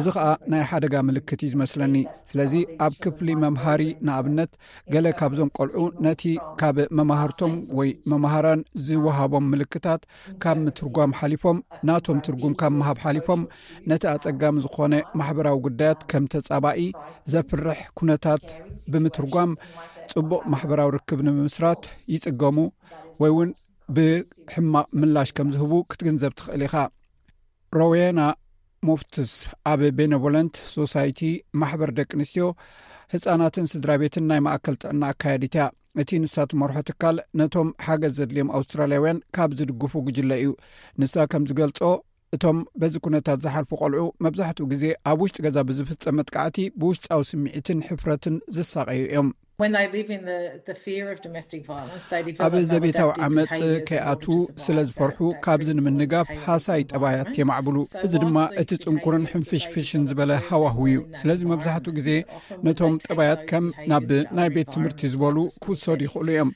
[0.00, 1.96] እዚ ከዓ ናይ ሓደጋ ምልክት እዩ ዝመስለኒ
[2.32, 2.54] ስለዚ
[2.88, 4.52] ኣብ ክፍሊ መምሃሪ ንኣብነት
[4.94, 6.22] ገለ ካብዞም ቆልዑ ነቲ
[6.62, 10.02] ካብ መምሃርቶም ወይ መምሃራን ዝወሃቦም ምልክታት
[10.42, 13.40] ካብ ምትርጓም ሓሊፎም ናቶም ትርጉም ካብ ምሃብ ሓሊፎም
[13.90, 16.82] ነቲ ኣፀጋሚ ዝኮነ ማሕበራዊ ጉዳያት ከም ተፃባኢ
[17.32, 18.44] ዘፍርሕ ኩነታት
[18.92, 19.50] ብምትርጓም
[20.14, 21.82] ፅቡቅ ማሕበራዊ ርክብ ንምምስራት
[22.14, 22.58] ይፅገሙ
[23.22, 23.50] ወይ እውን
[23.96, 26.76] ብሕማቕ ምላሽ ከም ዝህቡ ክትግንዘብ ትኽእል ኢኻ
[27.80, 28.20] ሮዌያና
[28.88, 29.32] ሞፍትስ
[29.70, 31.20] ኣብ ቤኔቭለንት ሶሳይቲ
[31.60, 32.46] ማሕበር ደቂ ኣንስትዮ
[33.12, 35.64] ህፃናትን ስድራ ቤትን ናይ ማእከል ጥዕና ኣካየዲትያ
[36.02, 40.50] እቲ ንሳ ትመርሖ ትካል ነቶም ሓገዝ ዘድልዮም ኣውስትራልያውያን ካብ ዝድግፉ ግጅለ እዩ
[41.02, 41.78] ንሳ ከም ዝገልፆ
[42.36, 48.36] እቶም በዚ ኩነታት ዝሓልፉ ቆልዑ መብዛሕትኡ ግዜ ኣብ ውሽጢ ገዛ ብዝፍፀም መጥካዕቲ ብውሽጣዊ ስምዒትን ሕፍረትን
[48.56, 49.28] ዝሳቀዩ እዮም
[52.46, 53.48] ኣብ ዘቤታዊ ዓመፅ
[53.88, 54.24] ከይኣት
[54.64, 61.00] ስለ ዝፈርሑ ካብዚ ንምንጋፍ ሃሳይ ጠባያት የማዕብሉ እዚ ድማ እቲ ፅንኩርን ሕንፍሽፍሽን ዝበለ ሃዋህው እዩ
[61.22, 62.08] ስለዚ መብዛሕትኡ ግዜ
[62.68, 64.06] ነቶም ጠባያት ከም ናብ
[64.40, 66.52] ናይ ቤት ትምህርቲ ዝበሉ ክውሰዱ ይክእሉ እዮም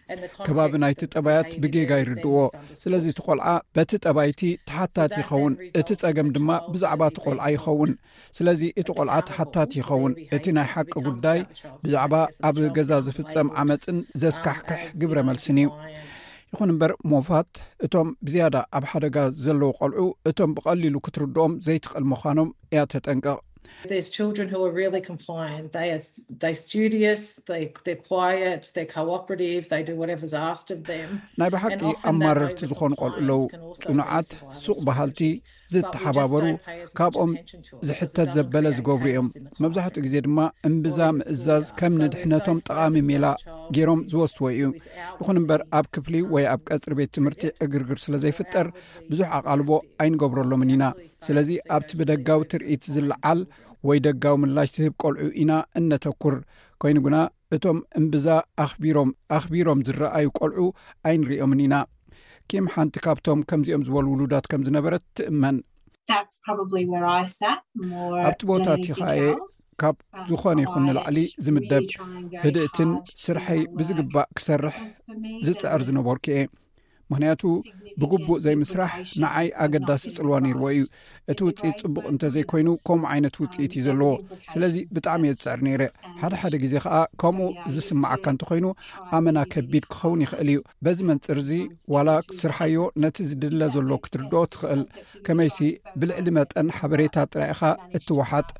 [0.48, 2.36] ከባቢ ናይቲ ጠባያት ብጌጋ ይርድዎ
[2.82, 3.48] ስለዚ እቲ ቆልዓ
[3.80, 7.92] በቲ ጠባይቲ ተሓታት ይኸውን እቲ ፀገም ድማ ብዛዕባ እቲ ቆልዓ ይኸውን
[8.38, 11.38] ስለዚ እቲ ቆልዓ ተሓታት ይኸውን እቲ ናይ ሓቂ ጉዳይ
[11.84, 12.14] ብዛዕባ
[12.50, 15.68] ኣብ ገዛ ዝፍፀም ዓመፅን ዘስካሕክሕ ግብረ መልስን እዩ
[16.52, 17.50] ይኹን እምበር ሞፋት
[17.86, 23.40] እቶም ብዝያዳ ኣብ ሓደጋ ዘለዉ ቆልዑ እቶም ብቐሊሉ ክትርድኦም ዘይትቕል ምኳኖም እያ ተጠንቀቕ
[31.40, 33.40] ናይ ባሓቂ ኣብማረርቲ ዝኾኑ ቆልዑ ኣለው
[33.84, 34.30] ፅኑዓት
[34.64, 35.20] ሱቅ ባሃልቲ
[35.72, 36.44] ዝተሓባበሩ
[36.98, 37.30] ካብኦም
[37.88, 39.28] ዝሕተት ዘበለ ዝገብሩ እዮም
[39.62, 43.26] መብዛሕትኡ ግዜ ድማ እምብዛ ምእዛዝ ከም ንድሕነቶም ጠቓሚ ሜላ
[43.76, 44.66] ገይሮም ዝወትዎ እዩ
[45.18, 48.68] ንኹን እምበር ኣብ ክፍሊ ወይ ኣብ ቀፅሪ ቤት ትምህርቲ እግርግር ስለ ዘይፍጠር
[49.10, 49.70] ብዙሕ ኣቓልቦ
[50.04, 50.84] ኣይንገብረሎምን ኢና
[51.28, 53.42] ስለዚ ኣብቲ ብደጋዊ ትርኢት ዝለዓል
[53.88, 56.34] ወይ ደጋዊ ምላሽ ዝህብ ቆልዑ ኢና እነተኩር
[56.82, 57.16] ኮይኑ ግና
[57.56, 58.26] እቶም እምብዛ
[59.34, 60.60] ኣኽቢሮም ዝረአዩ ቆልዑ
[61.10, 61.74] ኣይንርኦምን ኢና
[62.50, 65.56] ኪም ሓንቲ ካብቶም ከምዚኦም ዝበሉ ውሉዳት ከም ዝነበረት ትእመን
[68.22, 69.26] ኣብቲ ቦታትኸ የ
[69.80, 69.96] ካብ
[70.30, 71.84] ዝኾነ uh, ይኹም ንላዕሊ ዝምደብ
[72.44, 72.90] ህድእትን
[73.24, 74.76] ስርሐይ ብዝግባእ ክሰርሕ
[75.46, 76.42] ዝፅዕር ዝነበርኩ እየ
[77.10, 77.42] ምክንያቱ
[78.00, 80.82] ብግቡእ ዘይ ምስራሕ ንዓይ ኣገዳሲ ፅልዋ ነይርዎ እዩ
[81.30, 84.12] እቲ ውፅኢት ፅቡቕ እንተዘይኮይኑ ከምኡ ዓይነት ውፅኢት እዩ ዘለዎ
[84.52, 85.82] ስለዚ ብጣዕሚ እየ ዝፅዕሪ ነይረ
[86.20, 88.66] ሓደ ሓደ ግዜ ከዓ ከምኡ ዝስማዓካ እንተኮይኑ
[89.18, 91.50] ኣመና ከቢድ ክኸውን ይኽእል እዩ በዚ መንፅርዚ
[91.96, 94.82] ዋላ ስርሓዮ ነቲ ዝድለ ዘሎ ክትርድኦ ትኽእል
[95.28, 95.58] ከመይሲ
[96.00, 97.62] ብልዕሊ መጠን ሓበሬታ ጥራኢኻ
[97.98, 98.50] እትወሓጥ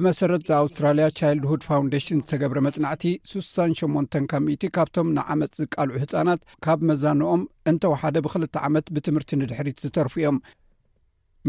[0.00, 3.04] ብመሰረት ዘኣውስትራልያ ቻይልድሁድ ፋውንዴሽን ዝተገብረ መጽናዕቲ
[3.34, 10.14] 68 ካብ ሚቲ ካብቶም ንዓመፅ ዝቃልዑ ህፃናት ካብ መዛንኦም እንተወሓደ ብክልተ ዓመት ብትምህርቲ ንድሕሪት ዝተርፉ
[10.20, 10.38] እዮም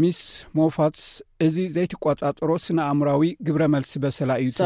[0.02, 0.18] ሚስ
[0.58, 1.04] ሞፋትስ
[1.44, 4.62] እዚ ዘይትቋፃፀሮ ስነ ኣእምራዊ ግብረ መልሲ በሰላ እዩ ጥው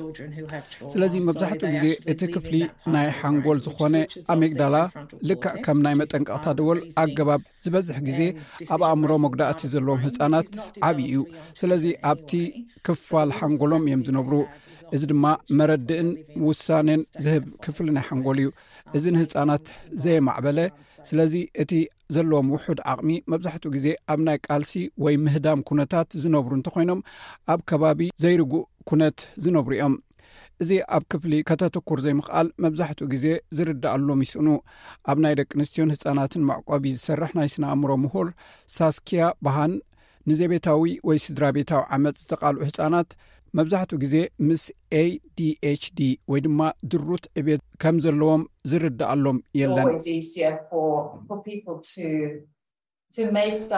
[0.00, 0.10] um,
[0.94, 2.54] ስለዚ መብዛሕትኡ ግዜ እቲ ክፍሊ
[2.94, 3.94] ናይ ሓንጎል ዝኾነ
[4.34, 4.76] ኣብ ሜግዳላ
[5.30, 8.20] ልካዕ ከም ናይ መጠንቀቕታ ደወል ኣገባብ ዝበዝሕ ግዜ
[8.76, 10.50] ኣብ ኣእምሮ መጉዳእቲ ዘለዎም ህፃናት
[10.90, 11.16] ዓብ እዩ
[11.62, 12.32] ስለዚ ኣብቲ
[12.88, 14.34] ክፋል ሓንጎሎም እዮም ዝነብሩ
[14.96, 15.26] እዚ ድማ
[15.58, 16.08] መረዲእን
[16.48, 18.48] ውሳነን ዝህብ ክፍሊን ይሓንጎል እዩ
[18.96, 19.66] እዚ ንህፃናት
[20.04, 20.58] ዘየማዕበለ
[21.08, 21.72] ስለዚ እቲ
[22.14, 24.72] ዘለዎም ውሑድ ዓቕሚ መብዛሕትኡ ግዜ ኣብ ናይ ቃልሲ
[25.04, 27.00] ወይ ምህዳም ኩነታት ዝነብሩ እንተኮይኖም
[27.52, 29.96] ኣብ ከባቢ ዘይርጉእ ኩነት ዝነብሩ እዮም
[30.62, 33.24] እዚ ኣብ ክፍሊ ከተትኩር ዘይምክኣል መብዛሕትኡ ግዜ
[33.58, 34.48] ዝርዳኣሎም ይስእኑ
[35.10, 38.28] ኣብ ናይ ደቂ ኣንስትዮን ህፃናትን መዕቆብ ዝሰርሕ ናይ ስናእምሮ ምሁር
[38.76, 39.72] ሳስኪያ ባሃን
[40.30, 43.08] ንዘ ቤታዊ ወይ ስድራ ቤታዊ ዓመፅ ዝተቃልዑ ህፃናት
[43.58, 44.62] መብዛሕትኡ ጊዜ ምስ
[45.02, 45.98] adhd
[46.30, 46.60] ወይ ድማ
[46.92, 49.88] ድሩት ዕቤት ከም ዘለዎም ዝርዳኣሎም የለን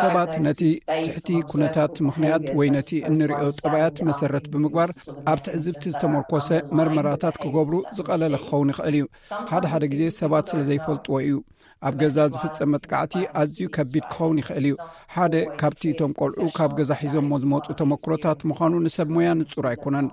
[0.03, 0.61] ሰባት ነቲ
[1.07, 4.91] ትሕቲ ኩነታት ምክንያት ወይ ነቲ እንሪኦ ጠባያት መሰረት ብምግባር
[5.33, 9.07] ኣብትዕዝብቲ ዝተመርኮሰ መርመራታት ክገብሩ ዝቐለለ ክኸውን ይኽእል እዩ
[9.51, 11.37] ሓደ ሓደ ግዜ ሰባት ስለ ዘይፈልጥዎ እዩ
[11.89, 14.77] ኣብ ገዛ ዝፍፀም መጥቃዕቲ ኣዝዩ ከቢድ ክኸውን ይኽእል እዩ
[15.17, 20.07] ሓደ ካብቲ እቶም ቆልዑ ካብ ገዛ ሒዞሞ ዝመፁ ተመክሮታት ምዃኑ ንሰብ ሞያንፁር ኣይኮነን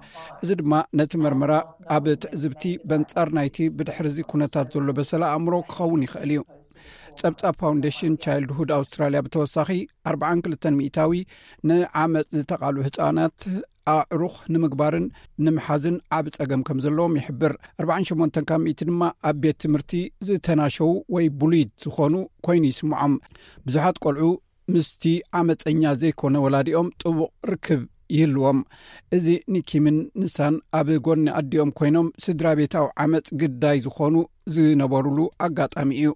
[0.43, 1.53] እዚ ድማ ነቲ መርመራ
[1.97, 6.41] ኣብ ትዕዝብቲ በንፃር ናይቲ ብድሕር ዚ ኩነታት ዘሎ በሰለ ኣእምሮ ክኸውን ይኽእል እዩ
[7.21, 9.69] ፀብጻብ ፋውንዴሽን ቻይልድ ሁድ ኣውስትራልያ ብተወሳኺ
[10.11, 11.19] 42ል ሚታዊ
[11.69, 13.37] ንዓመፅ ዝተቓል ህፃናት
[13.95, 15.05] ኣዕሩኽ ንምግባርን
[15.45, 17.53] ንምሓዝን ዓብ ፀገም ከም ዘለዎም ይሕብር
[17.85, 19.91] 48 ካብ ሚእቲ ድማ ኣብ ቤት ትምህርቲ
[20.27, 22.13] ዝተናሸው ወይ ቡሉይድ ዝኾኑ
[22.47, 23.15] ኮይኑ ይስምዖም
[23.65, 24.29] ብዙሓት ቆልዑ
[24.75, 25.05] ምስቲ
[25.39, 27.81] ዓመፀኛ ዘይኮነ ወላዲኦም ጥቡቕ ርክብ
[28.15, 28.57] ይህልዎም
[29.15, 34.15] እዚ ንኪምን ንሳን ኣብ ጎኒ ኣዲኦም ኮይኖም ስድራ ቤታዊ ዓመፅ ግዳይ ዝኾኑ
[34.55, 36.09] ዝነበሩሉ ኣጋጣሚ እዩ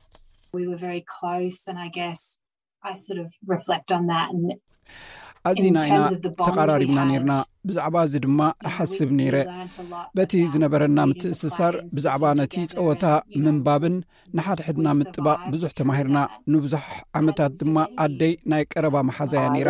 [5.50, 5.98] ኣዝና ኢና
[6.48, 7.34] ተቃራሪብና ነርና
[7.68, 8.40] ብዛዕባ እዚ ድማ
[8.70, 9.38] ኣሓስብ ነይረ
[10.18, 13.06] በቲ ዝነበረና ምትእንስሳር ብዛዕባ ነቲ ፀወታ
[13.44, 13.96] ምንባብን
[14.38, 16.20] ንሓድሕድና ምጥባቅ ብዙሕ ተማሂርና
[16.54, 16.86] ንብዙሕ
[17.20, 19.70] ዓመታት ድማ ኣደይ ናይ ቀረባ መሓዛያ ነይራ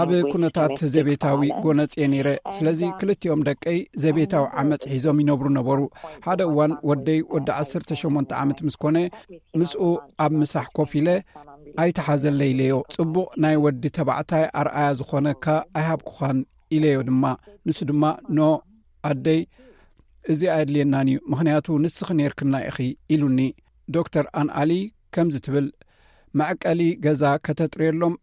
[0.00, 5.78] ኣብ ኩነታት ዘቤታዊ ጎነፅ ነይረ ስለዚ ክልቲኦም ደቀይ ዘቤታዊ ዓመፅ ሒዞም ይነብሩ ነበሩ
[6.26, 7.48] ሓደ እዋን ወደይ ወዲ
[7.92, 8.96] 18 ዓመት ምስኮነ
[9.60, 9.82] ምስኡ
[10.24, 11.08] ኣብ ምሳሕ ኮፍ ኢለ
[11.84, 15.46] ኣይተሓዘለ ኢለዮ ፅቡቕ ናይ ወዲ ተባዕታይ ኣርኣያ ዝኾነካ
[15.80, 16.38] ኣይሃብ ክኳን
[16.78, 17.24] ኢለዮ ድማ
[17.68, 18.04] ንሱ ድማ
[18.38, 18.48] ኖ
[19.10, 19.40] ኣደይ
[20.32, 22.76] እዚ ኣይ ድልየናን እዩ ምክንያቱ ንስ ክነር ክና ኢኺ
[23.14, 23.40] ኢሉኒ
[23.96, 24.72] ዶክተር ኣንአሊ
[25.14, 25.66] ከምዚ ትብል
[26.40, 28.14] መዕቀሊ ገዛ ከተጥርየሎም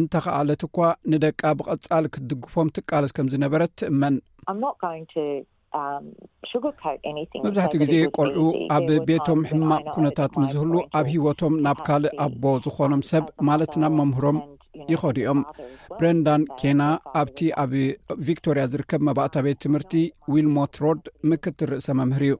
[0.00, 0.76] እንተኸኣለት እኳ
[1.12, 4.14] ንደቃ ብቐጻሊ ክትድግፎም ትቃለስ ከም ዝነበረት ትእመን
[4.52, 4.62] um,
[7.44, 8.42] መብዛሕትኡ ግዜ ቆልዑ
[8.74, 14.38] ኣብ ቤቶም ሕማቅ ኩነታት ምዝህሉ ኣብ ሂወቶም ናብ ካልእ ኣቦ ዝኾኖም ሰብ ማለት ናብ መምህሮም
[14.92, 15.40] ይኸዲኦም
[15.98, 16.82] ብረንዳን ኬና
[17.20, 17.72] ኣብቲ ኣብ
[18.26, 19.92] ቪክቶርያ ዝርከብ መባእታ ቤት ትምህርቲ
[20.32, 22.34] ዊልሞት ሮድ ምክትር ርእሰ መምህር እዩ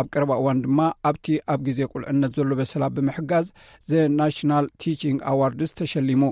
[0.00, 3.46] ኣብ ቀረባ እዋን ድማ ኣብቲ ኣብ ግዜ ቁልዕነት ዘሎ በስላ ብምሕጋዝ
[3.90, 6.22] ዘ ናሽናል ቲችንግ ኣዋርድስ ተሸሊሙ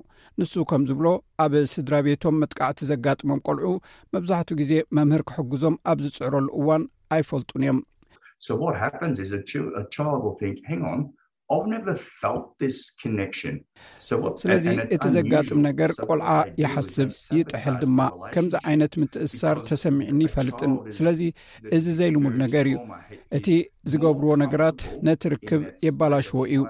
[0.41, 1.07] ንሱ ከም ዝብሎ
[1.45, 3.73] ኣብ ስድራ ቤቶም መጥቃዕቲ ዘጋጥሞም ቆልዑ
[4.15, 6.83] መብዛሕትኡ ግዜ መምህር ክሕግዞም ኣብ ዝፅዕረሉ እዋን
[7.17, 7.81] ኣይፈልጡን እዮም
[14.43, 16.29] ስለዚ እቲ ዘጋጥም ነገር ቆልዓ
[16.63, 17.99] ይሓስብ ይጥሕል ድማ
[18.35, 21.21] ከምዚ ዓይነት ምትእስሳር ተሰሚዕኒ ይፈልጥን ስለዚ
[21.79, 22.79] እዚ ዘይልሙድ ነገር እዩ
[23.39, 23.47] እቲ
[23.93, 26.63] ዝገብርዎ ነገራት ነቲ ርክብ የባላሽዎ እዩ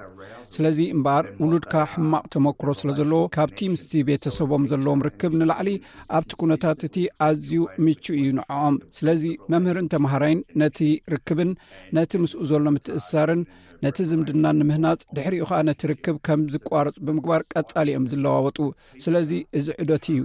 [0.54, 5.70] ስለዚ እምበር ውሉድካ ሕማቅ ተመክሮ ስለ ዘለዎ ካብቲ ምስቲ ቤተሰቦም ዘለዎም ርክብ ንላዕሊ
[6.18, 6.96] ኣብቲ ኩነታት እቲ
[7.28, 7.54] ኣዝዩ
[7.86, 10.80] ምቹ እዩ ንዕኦም ስለዚ መምህርን ተማሃራይን ነቲ
[11.14, 11.52] ርክብን
[11.98, 13.42] ነቲ ምስኡ ዘሎ ምትእስሳርን
[13.84, 18.58] ነቲ ዝምድናን ንምህናፅ ድሕሪኡ ከዓ ነትርክብ ከም ዝቋርፅ ብምግባር ቀጻሊ ኦም ዝለዋወጡ
[19.04, 20.20] ስለዚ እዚ ዕዶት እዩ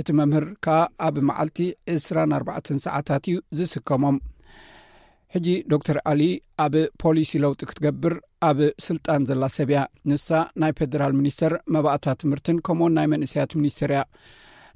[0.00, 1.58] እቲ መምህር ከዓ ኣብ መዓልቲ
[1.94, 4.18] 24 ሰዓታት እዩ ዝስከሞም
[5.34, 6.22] ሕጂ ዶክር አሊ
[6.64, 8.14] ኣብ ፖሊሲ ለውጢ ክትገብር
[8.48, 10.28] ኣብ ስልጣን ዘላ ሰብ ያ ንሳ
[10.62, 14.02] ናይ ፌደራል ሚኒስተር መባእታት ትምህርትን ከምዎን ናይ መንእስያት ሚኒስትር እያ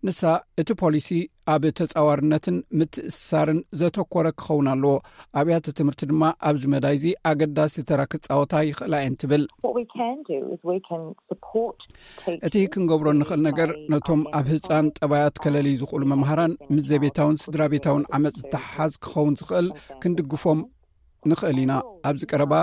[0.06, 0.20] ንሳ
[0.60, 1.08] እቲ ፖሊሲ
[1.54, 4.94] ኣብ ተፃዋርነትን ምትእስሳርን ዘተኮረ ክኸውን ኣለዎ
[5.40, 9.42] ኣብያተ ትምህርቲ ድማ ኣብዚ መዳይ ዚ ኣገዳሲ ዝተራክፅ ፃወታ ይኽእል ኣየን ትብል
[12.48, 18.06] እቲ ክንገብሮ ንኽእል ነገር ነቶም ኣብ ህፃን ጠባያት ከለልይ ዝኽእሉ መምሃራን ምዘ ቤታውን ስድራ ቤታውን
[18.18, 19.66] ዓመፅ ዝተሓሓዝ ክኸውን ዝክእል
[20.04, 20.60] ክንድግፎም
[21.30, 21.72] ንክእል ኢና
[22.08, 22.54] ኣብዚ ቀረባ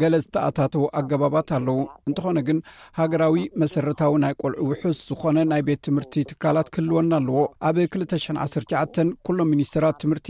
[0.00, 2.58] ገለ ዝተኣታተዉ ኣገባባት ኣለዉ እንትኾነ ግን
[2.98, 9.48] ሃገራዊ መሰረታዊ ናይ ቆልዑ ውሑስ ዝኾነ ናይ ቤት ትምህርቲ ትካላት ክህልወና ኣለዎ ኣብ 219 ኩሎም
[9.54, 10.28] ሚኒስትራት ትምህርቲ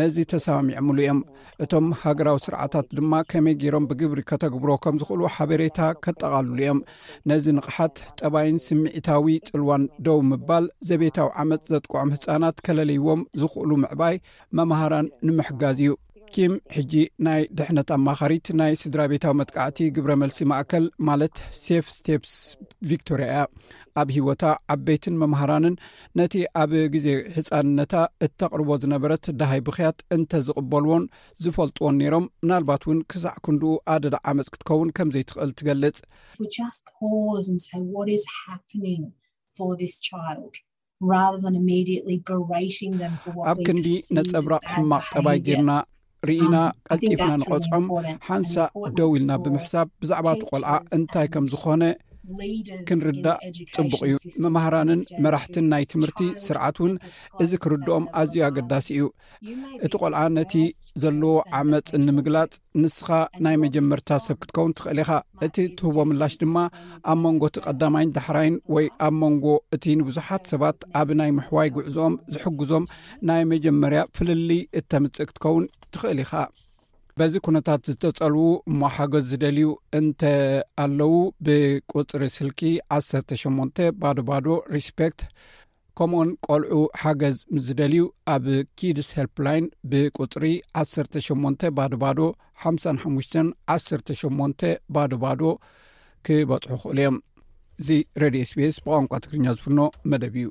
[0.00, 1.20] ነዚ ተሰማሚዕምሉ እዮም
[1.64, 6.80] እቶም ሃገራዊ ስርዓታት ድማ ከመይ ገይሮም ብግብሪ ከተግብሮ ከም ዝኽእሉ ሓበሬታ ከጠቓልሉ እዮም
[7.32, 14.16] ነዚ ንቕሓት ጠባይን ስምዒታዊ ፅልዋን ደው ምባል ዘቤታዊ ዓመፅ ዘጥቅዖም ህፃናት ከለለይዎም ዝኽእሉ ምዕባይ
[14.58, 15.92] መማሃራን ንምሕጋዝ እዩ
[16.34, 16.92] ኪም ሕጂ
[17.26, 22.32] ናይ ድሕነት ኣማኻሪት ናይ ስድራ ቤታዊ መጥካዕቲ ግብረ መልሲ ማእከል ማለት ሴፍ ስቴፕስ
[22.90, 23.42] ቪክቶርያ እያ
[24.00, 24.42] ኣብ ሂወታ
[24.74, 25.76] ዓበይትን መምሃራንን
[26.20, 27.92] ነቲ ኣብ ግዜ ህፃንነታ
[28.26, 31.04] እተቅርቦ ዝነበረት ደሃይ ብኽያት እንተዝቅበልዎን
[31.46, 35.98] ዝፈልጥዎን ኔይሮም ምናልባት እውን ክሳዕ ክንድኡ ኣደዳ ዓመፅ ክትከውን ከምዘይትክእል ትገልፅ
[43.50, 45.70] ኣብ ክንዲ ነፀብራቅ ሕማቅ ጠባይ ጌርና
[46.28, 46.54] ርኢና
[46.88, 47.84] ቀልጢፍና ንቐጾም
[48.28, 48.54] ሓንሳ
[48.98, 51.82] ደው ኢልና ብምሕሳብ ብዛዕባቲ ቆልዓ እንታይ ከም ዝኾነ
[52.88, 53.38] ክንርዳእ
[53.76, 56.94] ፅቡቕ እዩ መማህራንን መራሕትን ናይ ትምህርቲ ስርዓት ውን
[57.42, 59.04] እዚ ክርድኦም ኣዝዩ ኣገዳሲ እዩ
[59.86, 60.54] እቲ ቆልዓ ነቲ
[61.02, 63.08] ዘለዎ ዓመፅ ንምግላፅ ንስኻ
[63.46, 65.10] ናይ መጀመርታ ሰብ ክትከውን ትኽእል ኢኻ
[65.46, 66.56] እቲ እትህቦ ምላሽ ድማ
[67.12, 69.44] ኣብ መንጎቲ ቐዳማይን ዳሕራይን ወይ ኣብ መንጎ
[69.76, 72.86] እቲ ንብዙሓት ሰባት ኣብ ናይ ምሕዋይ ጉዕዝኦም ዝሕግዞም
[73.30, 76.32] ናይ መጀመርያ ፍልሊ እተምፅእ ክትከውን ትኽእል ኢኻ
[77.20, 80.22] በዚ ኩነታት ዝተፀልው እሞ ሓገዝ ዝደልዩ እንተ
[80.84, 81.12] ኣለዉ
[81.46, 82.60] ብቁፅሪ ስልኪ
[82.96, 85.20] 18 ባዶ ባዶ ሪስፔክት
[85.98, 88.02] ከምኡኡን ቆልዑ ሓገዝ ምስ ዝደልዩ
[88.34, 88.44] ኣብ
[88.78, 90.44] ኪድስ ሄልፕላይን ብቁፅሪ
[90.82, 92.20] 18 ባ ባዶ
[92.66, 94.64] 5518
[94.96, 95.42] ባዶ ባዶ
[96.28, 97.16] ክበፅሑ ክእሉ እዮም
[97.82, 97.88] እዚ
[98.24, 99.80] ሬድዮ ስ ቤኤስ ብቋንቋ ትግርኛ ዝፍኖ
[100.12, 100.46] መደብ እዩ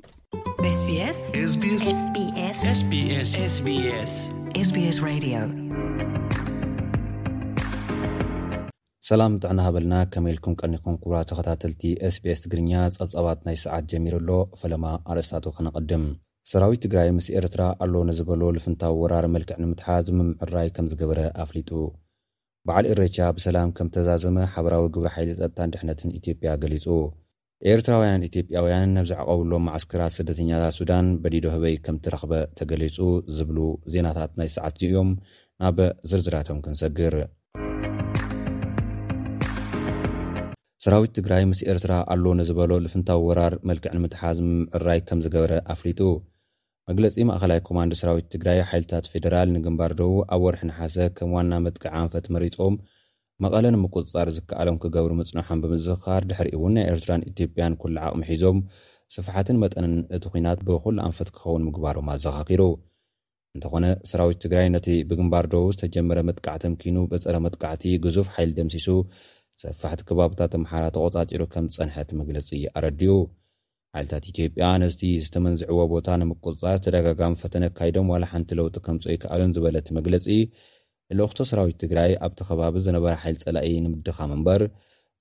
[9.08, 11.82] ሰላም ብጥዕና ሃበልና ከመኢልኩም ቀኒኩም ኩብራተኸታተልቲ
[12.14, 16.04] ስቤስ ትግርኛ ፀብፀባት ናይ ሰዓት ጀሚሩ ሎ ፈለማ ኣርእስታት ክነቐድም
[16.50, 21.70] ሰራዊት ትግራይ ምስ ኤርትራ ኣሎ ነዝበሎ ልፍንታዊ ወራር መልክዕ ንምትሓ ዝምምዕራይ ከም ዝገበረ ኣፍሊጡ
[22.68, 26.86] በዓል ኤረቻ ብሰላም ከም ተዛዘመ ሓበራዊ ግብሪ ሓይሊ ፀጥታን ድሕነትን ኢትዮጵያ ገሊፁ
[27.74, 32.98] ኤርትራውያን ኢትጵያውያን ነብዝዓቀብሎም ማዓስከራት ስደተኛታት ሱዳን በዲዶ ህበይ ከምትረኽበ ተገሊፁ
[33.38, 33.60] ዝብሉ
[33.94, 35.12] ዜናታት ናይ ሰዓት እዚዮም
[35.62, 37.16] ና በዝርዝራቶም ክንሰግር
[40.86, 46.00] ሰራዊት ትግራይ ምስ ኤርትራ ኣሎ ንዝበሎ ልፍንታዊ ወራር መልክዕ ንምትሓዝ ምምዕራይ ከም ዝገበረ ኣፍሊጡ
[46.88, 51.92] መግለጺ ማእኸላይ ኮማንድ ሰራዊት ትግራይ ሓይልታት ፌደራል ንግንባር ዶቡ ኣብ ወርሒ ንሓሰ ከም ዋና መጥቃዕ
[52.02, 52.74] ኣንፈት መሪፆም
[53.44, 58.60] መቐለ ንምቁፅጻር ዝከኣሎም ክገብሩ ምጽኖሖም ብምዝኽኻር ድሕሪእውን ናይ ኤርትራን ኢትዮጵያን ኩሉ ዓቕሚ ሒዞም
[59.16, 62.62] ስፍሓትን መጠንን እቲ ኩናት ብዅሉ ኣንፈት ክኸውን ምግባሮም ኣዘኻኪሩ
[63.56, 68.88] እንተኾነ ሰራዊት ትግራይ ነቲ ብግንባር ዶቡ ዝተጀመረ መጥቃዕ ተምኪኑ ብጸረ መጥቃዕቲ ግዙፍ ሓይሊ ደምሲሱ
[69.62, 73.12] ሰፋሕቲ ከባብታት ምሓራ ተቆጻፂሩ ከም ፀንሐት መግለፂ ኣረድኡ
[73.94, 80.26] ሓይለታት ኢትዮጵያ ኣነስቲ ዝተመንዝዕዎ ቦታ ንምቁፅፃር ተደጋጋሚ ፈተነ ካይዶም ዋላ ሓንቲ ለውጢ ከምፀይክኣሉን ዝበለት መግለፂ
[81.18, 84.64] ልኣክቶ ሰራዊት ትግራይ ኣብቲ ኸባቢ ዝነበረ ሓይል ፀላእ ንምድኻም እምበር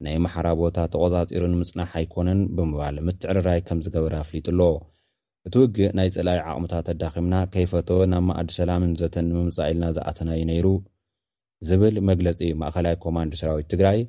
[0.06, 4.62] ናይ መሓራ ቦታ ተቆፃፂሩ ንምፅናሕ ኣይኮነን ብምባል ምትዕርራይ ከም ዝገበረ ኣፍሊጡ ኣሎ
[5.48, 10.67] እቲ ውግእ ናይ ፀላኣይ ዓቕምታት ኣዳኺምና ከይፈት ናብ ማኣዲሰላም ንዘተን ንምምፃእ ኢልና ዝኣተና እዩ ነይሩ
[11.68, 14.00] ዝብል መግለፂ ማእኸላይ ኮማንድ ስራዊት ትግራይ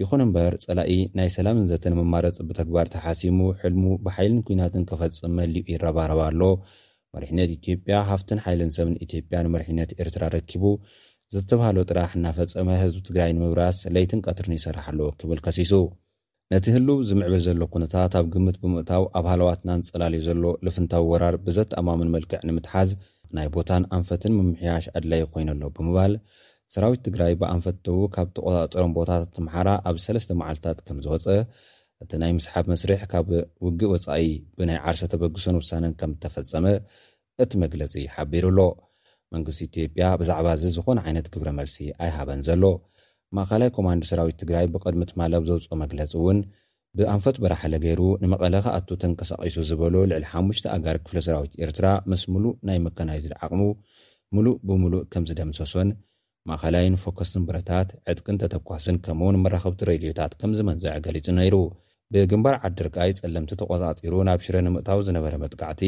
[0.00, 6.20] ይኹን እምበር ፀላኢ ናይ ሰላም ንዘተን መማረፅ ብተግባር ተሓሲሙ ሕልሙ ብሓይልን ኩናትን ከፈፅመ ልኡ ይረባረባ
[6.30, 6.40] ኣሎ
[7.14, 10.62] መርሕነት ኢትዮጵያ ሃፍትን ሓይልን ሰብን ኢትጵያን መርሒነት ኤርትራ ረኪቡ
[11.34, 15.72] ዝተበሃለ ጥራሕ እናፈፀመ ህዝቢ ትግራይ ንምብራስ ለይትን ቀትርን ይሰርሓለዎ ክብል ከሲሱ
[16.54, 22.10] ነቲ ህሉ ዝምዕብል ዘሎ ኩነታት ኣብ ግምት ብምእታው ኣብ ሃለዋትናን ፀላልዩ ዘሎ ልፍንታዊ ወራር ብዘተኣማምን
[22.16, 22.90] መልክዕ ንምትሓዝ
[23.36, 26.12] ናይ ቦታን ኣንፈትን ምምሕያሽ ኣድለይ ኮይኑኣሎ ብምባል
[26.72, 31.26] ሰራዊት ትግራይ ብኣንፈትቶዉ ካብ ተቆጣጠሮም ቦታታት ምሓራ ኣብ ሰለስተ መዓልትታት ከም ዝወፀ
[32.02, 33.28] እቲ ናይ ምስሓብ መስርሕ ካብ
[33.64, 34.26] ውግእ ወፃኢ
[34.58, 36.66] ብናይ ዓርሰ ተበግሶን ውሳነን ከም ዝተፈፀመ
[37.44, 38.60] እቲ መግለፂ ሓቢሩ ኣሎ
[39.34, 42.62] መንግስቲ ኢትጵያ ብዛዕባ እዚ ዝኾነ ዓይነት ግብረ መልሲ ኣይሃበን ዘሎ
[43.36, 46.38] ማእኸላይ ኮማንድ ሰራዊት ትግራይ ብቅድሚ ትማላብ ዘውፅኦ መግለፂ እውን
[46.98, 53.34] ብኣንፈት በራሓለገይሩ ንመቐለካኣቱ ተንቀሳቒሱ ዝበሎ ልዕሊ ሓሙሽ ኣጋር ክፍለ ሰራዊት ኤርትራ ምስ ሙሉእ ናይ መከናይዝድ
[53.46, 53.62] ዓቕሙ
[54.36, 55.88] ሙሉእ ብምሉእ ከም ዝደምሰሶን
[56.48, 61.54] ማእኸላይን ፎከስን ብረታት ዕጥቅን ተተኳስን ከምኡውን መራኸብቲ ሬድዮታት ከም ዝመንዘዐ ገሊጹ ነይሩ
[62.14, 65.82] ብግንባር ዓዲርቃይ ጸለምቲ ተቆፃፂሩ ናብ ሽረ ንምእታዊ ዝነበረ መጥቃዕቲ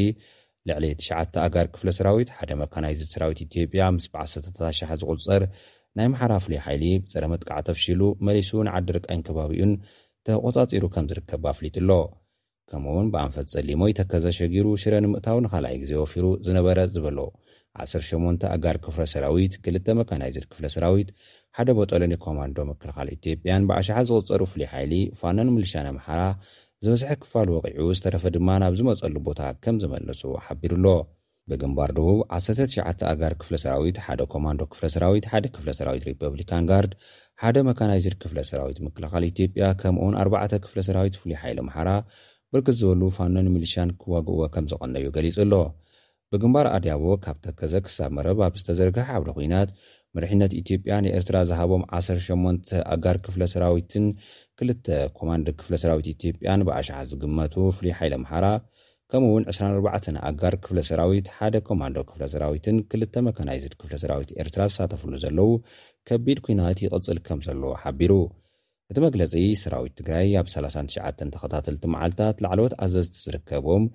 [0.69, 1.09] ልዕሊ 9ሽ
[1.43, 5.43] ኣጋር ክፍለ ሰራዊት ሓደ መካናይዚ ሰራዊት ኢትዮጵያ ምስ ብዓሰሻሓ ዝቁፀር
[5.99, 9.73] ናይ መሓላፍለይ ሓይሊ ብፀረ መጥቃዕቲ ኣፍሺሉ መሊሱ ን ዓዲርቃይን ከባቢኡን
[10.29, 11.91] ተቆጻፂሩ ከም ዝርከብ ኣፍሊጡ ኣሎ
[12.71, 17.19] ከምኡ ውን ብኣንፈት ፀሊሞ ይተከዘሸጊሩ ሽረ ንምእታው ንካልኣይ ግዜ ወፊሩ ዝነበረ ዝበሎ
[17.85, 21.09] 18 ኣጋር ክፍለ ሰራዊት 2 መካናይዝር ክፍለ ሰራዊት
[21.57, 26.21] ሓደ በጠሎኒ ኮማንዶ ምክልኻሊ ኢትጵያን ብኣሽሓ ዝቕጸሩ ፍሉይ ሓይሊ ፋኖን ምልሻያን ኣምሓራ
[26.85, 30.87] ዝበዝሐ ክፋል ወቒዑ ዝተረፈ ድማ ናብ ዝመጸሉ ቦታ ከም ዝመለጹ ሓቢሩ ኣሎ
[31.51, 36.93] ብግምባር ድቡብ 19 ኣጋር ክፍለ ሰራዊት 1ደ ኮማንዶ ክፍለሰራዊት ሓደ ክፍለ ሰራዊት ሪፐብሊካን ጋርድ
[37.43, 41.89] ሓደ መካናይዝድ ክፍለ ሰራዊት ምክልኻሊ ኢትጵያ ከምኡእውን 4ባዕ ክፍለ ሰራዊት ፍሉይ ሓይሊ ምሓራ
[42.53, 45.53] ብርክት ዝበሉ ፋኖን ምልሻያን ክዋግእዎ ከም ዝቐነዩ ገሊጹ ኣሎ
[46.33, 49.69] ብግንባር ኣድያቦ ካብ ተከዘ ክሳብ መረብ ኣብ ዝተዘርግ ዓውደ ኩናት
[50.15, 54.05] መርሕነት ኢትዮጵያ ንኤርትራ ዝሃቦም 18 ኣጋር ክፍለ ሰራዊትን
[54.59, 54.69] ክል
[55.17, 58.45] ኮማንዲ ክፍለ ሰራዊት ኢትጵያን ብኣሸሓ ዝግመቱ ፍሉይ ሓይለ ምሓራ
[59.11, 64.61] ከምኡ ውን 24 ኣጋር ክፍለ ሰራዊት ሓደ ኮማንዶ ክፍለ ሰራዊትን ክል መካናይዘድ ክፍለ ሰራዊት ኤርትራ
[64.71, 65.49] ዝሳተፍሉ ዘለዉ
[66.09, 68.13] ከቢድ ኩናት ይቕፅል ከም ዘለዎ ሓቢሩ
[68.91, 73.85] እቲ መግለፂ ሰራዊት ትግራይ ኣብ 39 ተኸታተልቲ መዓልትታት ላዕለት ኣዘዝቲ ዝርከቦም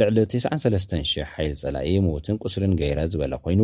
[0.00, 1.02] ልዕሊ 93,0000
[1.32, 3.60] ሓይል ፀላእ ሞትን ቁስልን ገይረ ዝበለ ኮይኑ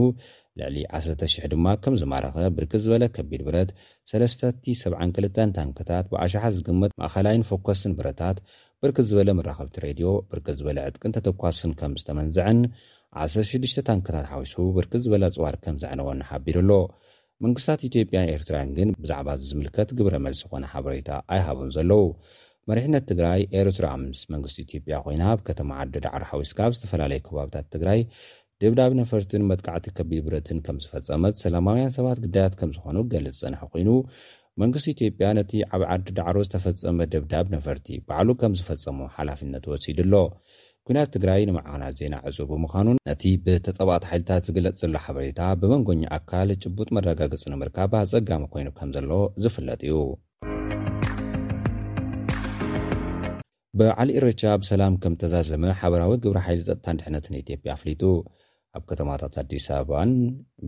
[0.60, 3.70] ልዕሊ 1,000 ድማ ከምዝማረኸ ብርክ ዝበለ ከቢድ ብረት
[4.12, 8.38] 372 ታንክታት ብኣሸሓ ዝግመት ማእኸላይን ፈኮስን ብረታት
[8.84, 12.60] ብርክት ዝበለ መራኸብቲ ሬድዮ ብርክት ዝበለ ዕጥቅን ተተኳስን ከም ዝተመንዝዐን
[13.24, 16.72] 16 ታንክታት ሓዊሱ ብርክ ዝበለ ፅዋር ከም ዝዕነወኒ ሓቢሩ ኣሎ
[17.44, 22.02] መንግስታት ኢትዮጵያን ኤርትራን ግን ብዛዕባ ዝምልከት ግብረ መልሲ ኾነ ሓበሬታ ኣይሃቡን ዘለዉ
[22.68, 28.00] መሪሕነት ትግራይ ኤሮትራምስ መንግስቲ ኢትጵያ ኮይና ብከተማ ዓዲ ዳዕሮ ሓዊስካብ ዝተፈላለዩ ከባብታት ትግራይ
[28.62, 33.90] ደብዳብ ነፈርትን መጥቃዕቲ ከቢድ ብረትን ከም ዝፈፀመት ሰላማውያን ሰባት ግዳያት ከም ዝኾኑ ገልፅ ዝፅንሐ ኮይኑ
[34.62, 40.14] መንግስቲ ኢትዮጵያ ነቲ ዓብ ዓዲ ዳዕሮ ዝተፈፀመ ደብዳብ ነፈርቲ ባዕሉ ከም ዝፈፀሙ ሓላፍነት ወሲድ ኣሎ
[40.88, 46.88] ኩናት ትግራይ ንመዕክናት ዜና ዕፁር ብምዃኑ ነቲ ብተፀባት ሓይልታት ዝግለፅ ዘሎ ሓበሬታ ብመንጎኙ ኣካል ጭቡጥ
[46.98, 49.96] መረጋገፅ ንምርካብኣፀጋሚ ኮይኑ ከም ዘለዎ ዝፍለጥ እዩ
[53.78, 58.02] በዓል እርቻ ብሰላም ከም ተዛዘመ ሓበራዊ ግብሪ ሓይሊ ፀጥታን ድሕነትንኢትዮጵያ ኣፍሊጡ
[58.76, 60.10] ኣብ ከተማታት ኣዲስ ኣበባን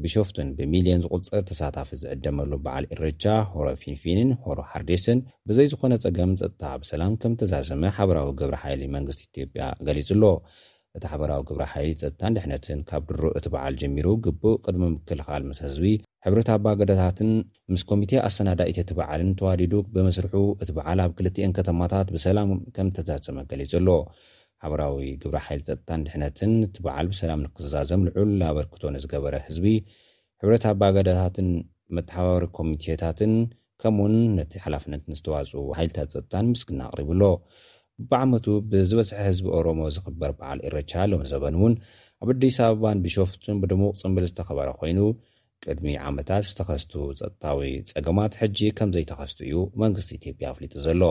[0.02, 3.24] ብሾፍትን ብሚልዮን ዝቁፅር ተሳታፊ ዝዕደመሉ በዓል እርቻ
[3.54, 9.22] ሆሮ ፊንፊንን ሆሮ ሓርዴስን ብዘይ ዝኮነ ፀገም ፀጥታ ብሰላም ከም ተዛዘመ ሓበራዊ ግብሪ ሓይሊ መንግስቲ
[9.30, 10.24] ኢትዮጵያ ገሊፁ ኣሎ
[10.96, 15.58] እቲ ሓበራዊ ግብሪ ሓይሊ ፀጥታን ድሕነትን ካብ ድሩ እቲ በዓል ጀሚሩ ግቡእ ቅድሚ ምክልኻል ምስ
[15.66, 15.84] ህዝቢ
[16.24, 17.30] ሕብረታ ኣባ ገዳታትን
[17.72, 23.72] ምስ ኮሚቴ ኣሰናዳኢተቲ በዓልን ተዋዲዱ ብምስርሑ እቲ በዓል ኣብ ክልትኤን ከተማታት ብሰላም ከም ተዛፀመ ገሊጹ
[23.80, 23.88] ኣሎ
[24.64, 29.66] ሓበራዊ ግብሪ ሓይል ፀጥታን ድሕነትን እቲ በዓል ብሰላም ንክዛዘም ልዑል ንኣበርክቶ ንዝገበረ ህዝቢ
[30.44, 31.48] ሕብረት ኣባ ገዳታትን
[31.98, 33.34] መተሓባበሪ ኮሚቴታትን
[33.84, 37.24] ከምኡውን ነቲ ሓላፍነት ዝተዋፅኡ ሓይልታት ፀጥታን ምስግና ኣቅሪቡኣሎ
[38.10, 41.74] ብዓመቱ ብዝበዝሐ ህዝቢ ኦሮሞ ዝክበር በዓል ይርቻ ሎም ዘበን እውን
[42.24, 45.00] ኣብ ኣዲስ ኣበባን ብሾፍትን ብድሙቅ ፅምብል ዝተኸበረ ኮይኑ
[45.64, 51.02] ቅድሚ ዓመታት ዝተኸስቱ ፀጥታዊ ፀገማት ሕጂ ከምዘይተኸስቱ እዩ መንግስቲ ኢትዮጵያ ኣፍሊጡ ዘሎ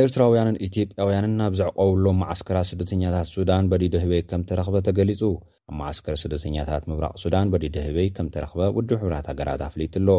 [0.00, 5.22] ኤርትራውያንን ኢትጵያውያንን ኣብ ዘዕቆብሎም ማዓስከራ ስደተኛታት ሱዳን በዲዲ ህበይ ከምተረኽበ ተገሊፁ
[5.70, 10.10] ኣብ ማዓስከረ ስደተኛታት ምብራቅ ሱዳን በዲድ ህበይ ከምተረኽበ ውድ ሕብራት ሃገራት ኣፍሊጡ ኣሎ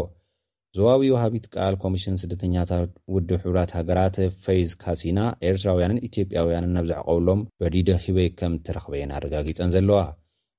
[0.77, 7.87] ዘባቢ ወሃቢት ቃል ኮሚሽን ስደተኛታት ውድ ሕብራት ሃገራት ፈይዝ ካሲና ኤርትራውያንን ኢትዮጵያውያንን ኣብ ዛዕቀብሎም ወዲድ
[8.03, 10.01] ሂበይ ከም ተረኽበየና ኣረጋጊፀን ዘለዋ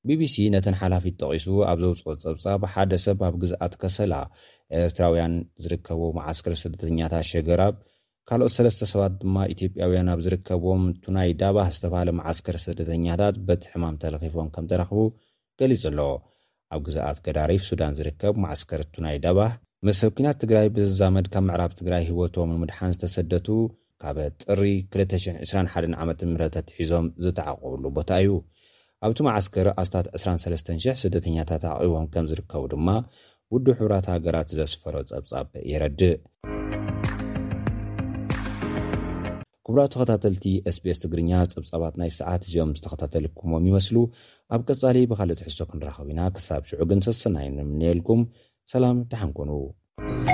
[0.08, 4.14] ቢቢሲ ነተን ሓላፊት ጠቒሱ ኣብ ዘውፅኦት ፀብጻብ ሓደ ሰብ ኣብ ግዛኣት ከሰላ
[4.80, 7.76] ኤርትራውያን ዝርከቡ ማዓስከር ስደተኛታት ሸገራብ
[8.30, 14.50] ካልኦት ሰለስተ ሰባት ድማ ኢትዮጵያውያን ኣብ ዝርከቦም ቱናይ ዳባህ ዝተብሃለ ማዓስከር ስደተኛታት በቲ ሕማም ተለኺፎም
[14.56, 14.98] ከም ተረኽቡ
[15.62, 16.00] ገሊጹ ኣሎ
[16.74, 19.52] ኣብ ግዛኣት ገዳሪፍ ሱዳን ዝርከብ ማዓስከር ቱናይ ዳባህ
[19.86, 23.46] ምስ ብ ኩናያት ትግራይ ብዝዛመድ ካብ ምዕራብ ትግራይ ህወቶዎም ምድሓን ዝተሰደቱ
[24.02, 24.62] ካበ ጥሪ
[24.96, 26.20] 221ዓ ምት
[26.78, 28.32] ሒዞም ዝተዓቐብሉ ቦታ እዩ
[29.08, 32.88] ኣብቲ መዓስከር ኣስታት 23,00 ስደተኛታት ዓቂቦም ከም ዝርከቡ ድማ
[33.54, 36.14] ውዱ ሕብራት ሃገራት ዘስፈሮ ጸብጻብ የረዲእ
[39.66, 40.44] ክቡራት ተኸታተልቲ
[40.76, 43.96] sps ትግርኛ ጸብጻባት ናይ ሰዓት እዚኦም ዝተኸታተልኩሞም ይመስሉ
[44.54, 48.22] ኣብ ቀጻሊ ብኻልእት ሕሶ ክንራኸብ ኢና ክሳብ ሽዑ ግን ሰሰናዩ ንምንኤልኩም
[48.72, 50.28] ሰላም ድሓንኮኑቪድዮ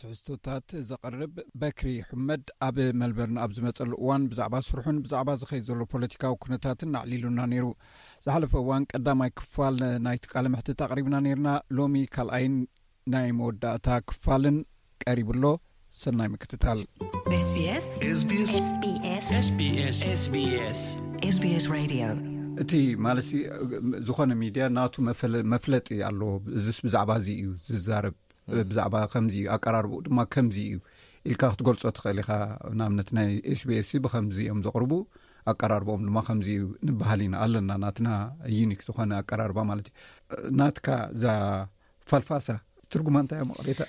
[0.00, 6.34] ትሕዝቶታት ዘቕርብ በክሪ ሕመድ ኣብ መልበርን ኣብ ዝመጸሉ እዋን ብዛዕባ ስርሑን ብዛዕባ ዝኸይ ዘሎ ፖለቲካዊ
[6.44, 7.66] ኩነታትን ኣዕሊሉና ነይሩ
[8.26, 9.78] ዝሓለፈ እዋን ቀዳማይ ክፋል
[10.08, 12.56] ናይቲ ቃለ ምሕትት ኣቕሪብና ነይርና ሎሚ ካልኣይን
[13.14, 14.58] ናይ መወዳእታ ክፋልን
[15.06, 15.46] ቀሪብኣሎ
[16.02, 16.80] ሰናይ ምክትታል
[22.62, 22.72] እቲ
[23.06, 23.30] ማለትሲ
[24.06, 24.94] ዝኾነ ሚድያ ናቱ
[25.52, 28.16] መፍለጢ ኣለዎ እዚስ ብዛዕባ እዚ እዩ ዝዛረብ
[28.70, 30.76] ብዛዕባ ከምዚእዩ ኣቀራርቦኡ ድማ ከምዚ እዩ
[31.30, 32.30] ኢልካ ክትገልፆ ትኽእል ኢኻ
[32.78, 34.92] ንኣብነት ናይ ኤስቢስ ብከምዚኦም ዘቕርቡ
[35.52, 38.08] ኣቀራርቦኦም ድማ ከምዚ እዩ ንበሃል ኢና ኣለና ናትና
[38.58, 39.86] ዩኒክ ዝኾነ ኣቀራርባ ማለት
[40.36, 40.88] እዩ ናትካ
[41.22, 41.36] ዛ
[42.10, 42.48] ፋልፋሳ
[42.92, 43.80] ትርጉማ እንታይእዮም ኣቕቤታ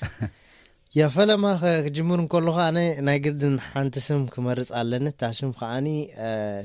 [0.97, 1.45] ያ ፈለማ
[1.85, 5.87] ክጅሙር እንከልካ ኣነ ናይ ግድን ሓንቲ ስም ክመርፅ ኣለኒ እታሽም ከዓኒ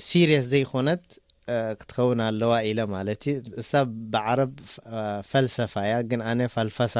[0.06, 1.02] ሲሪስ ዘይኮነት
[1.78, 4.52] ክትኸውን ኣለዋ ኢለ ማለት እዩ ንሳብ ብዓረብ
[5.30, 6.94] ፈልሰፋ እያ ግን ኣነ ፋልፋሳ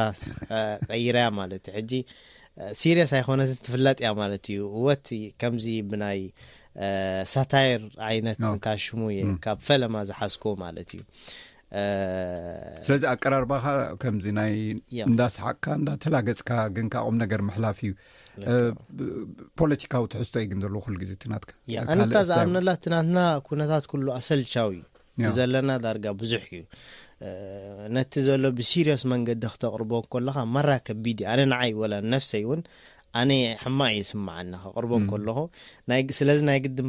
[0.91, 1.93] ቀይርያ ማለት እዩ ሕጂ
[2.81, 5.07] ሲሪስ ኣይኮነት ትፍለጥ እያ ማለት እዩ እወት
[5.43, 6.21] ከምዚ ብናይ
[7.33, 11.03] ሳታይር ዓይነትካ ሽሙ የ ካብ ፈለማ ዝሓዝኩዎ ማለት እዩ
[12.87, 13.65] ስለዚ ኣቀራርባኻ
[14.03, 14.55] ከምዚ ናይ
[15.11, 17.93] እንዳ ሰሓቅካ እንዳተላገፅካ ግን ካ ቁም ነገር መሕላፍ እዩ
[19.61, 23.19] ፖለቲካዊ ትሕዝቶ እዩግን ዘለ ኩሉግዜ ትናትካኣነታ ዝኣምነላ እትናትና
[23.49, 24.73] ኩነታት ኩሉ ኣሰልቻዊ
[25.37, 26.65] ዘለና ዳርጋ ብዙሕ እዩ
[27.97, 32.63] ነቲ ዘሎ ብሲሪስ መንገዲ ክተቕርቦ ከለካ መራ ከቢድ እዩ ኣነ ንዓይ ወለነፍሰይ እውን
[33.21, 35.39] ኣነ ኣሕማቅ እይስምዓኒ ከቅርቦም ከለኹ
[36.19, 36.89] ስለዚ ናይ ግድን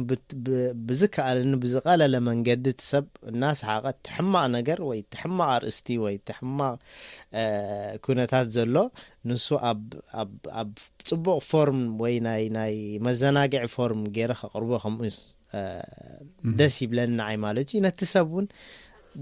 [0.88, 6.76] ብዝከኣልኒ ብዝቀለለ መንገዲ ቲ ሰብ እናስሓቀ እትሕማቅ ነገር ወይ ትሕማቅ አርእስቲ ወይ ትሕማቅ
[8.06, 8.74] ኩነታት ዘሎ
[9.28, 10.72] ንሱ ኣኣብ
[11.10, 12.74] ፅቡቅ ፎርም ወይ ና ናይ
[13.08, 15.06] መዘናግዒ ፎርም ገይረ ከቅርቦ ከምኡ
[16.58, 18.46] ደስ ይብለና ይ ማለት እዩ ነቲ ሰብ እውን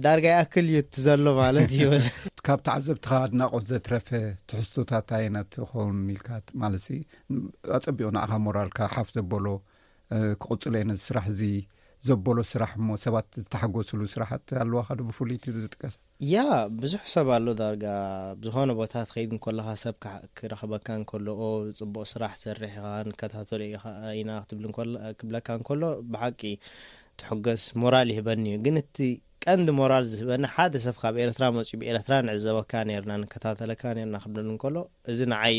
[0.05, 2.05] ዳርጋ ይኣክል ዩ ትዘሎ ማለት ይብል
[2.47, 4.09] ካብቲ ዓዘብትኻ ኣድናቆት ዘትረፈ
[4.51, 6.89] ትሕዝቶታት ኣይና ትኸውን ሚልካት ማለትሲ
[7.79, 9.47] ኣፀቢኦ ንኣኻ ሞራልካ ሓፍ ዘበሎ
[10.43, 11.43] ክቕፅሉ አነዚ ስራሕ እዚ
[12.09, 14.31] ዘበሎ ስራሕ እሞ ሰባት ዝተሓገስሉ ስራሕ
[14.63, 15.95] ኣለዋ ካደ ብፍሉይ ዝጥቀሰ
[16.33, 16.37] ያ
[16.83, 17.85] ብዙሕ ሰብ ኣሎ ዳርጋ
[18.41, 19.97] ብዝኾነ ቦታት ከይድ እንከለኻ ሰብ
[20.41, 21.27] ክረኸበካ እንከሎ
[21.81, 23.71] ፅቡቕ ስራሕ ዝሰርሕ ኢኻንከታተርኢ
[24.21, 24.61] ኢና ክትብ
[25.21, 25.83] ክብለካ ንከሎ
[26.13, 26.41] ብሓቂ
[27.21, 28.97] ትሕገስ ሞራል ይህበኒ እዩ ግን እቲ
[29.45, 34.77] ቀንዲ ሞራል ዝህበኒ ሓደ ሰብ ካብ ኤረትራ መፅኡ ብኤረትራ ንዕዘበካ ነርና ንከታተለካ ነርና ክምለኒ ከሎ
[35.13, 35.57] እዚ ንዓይ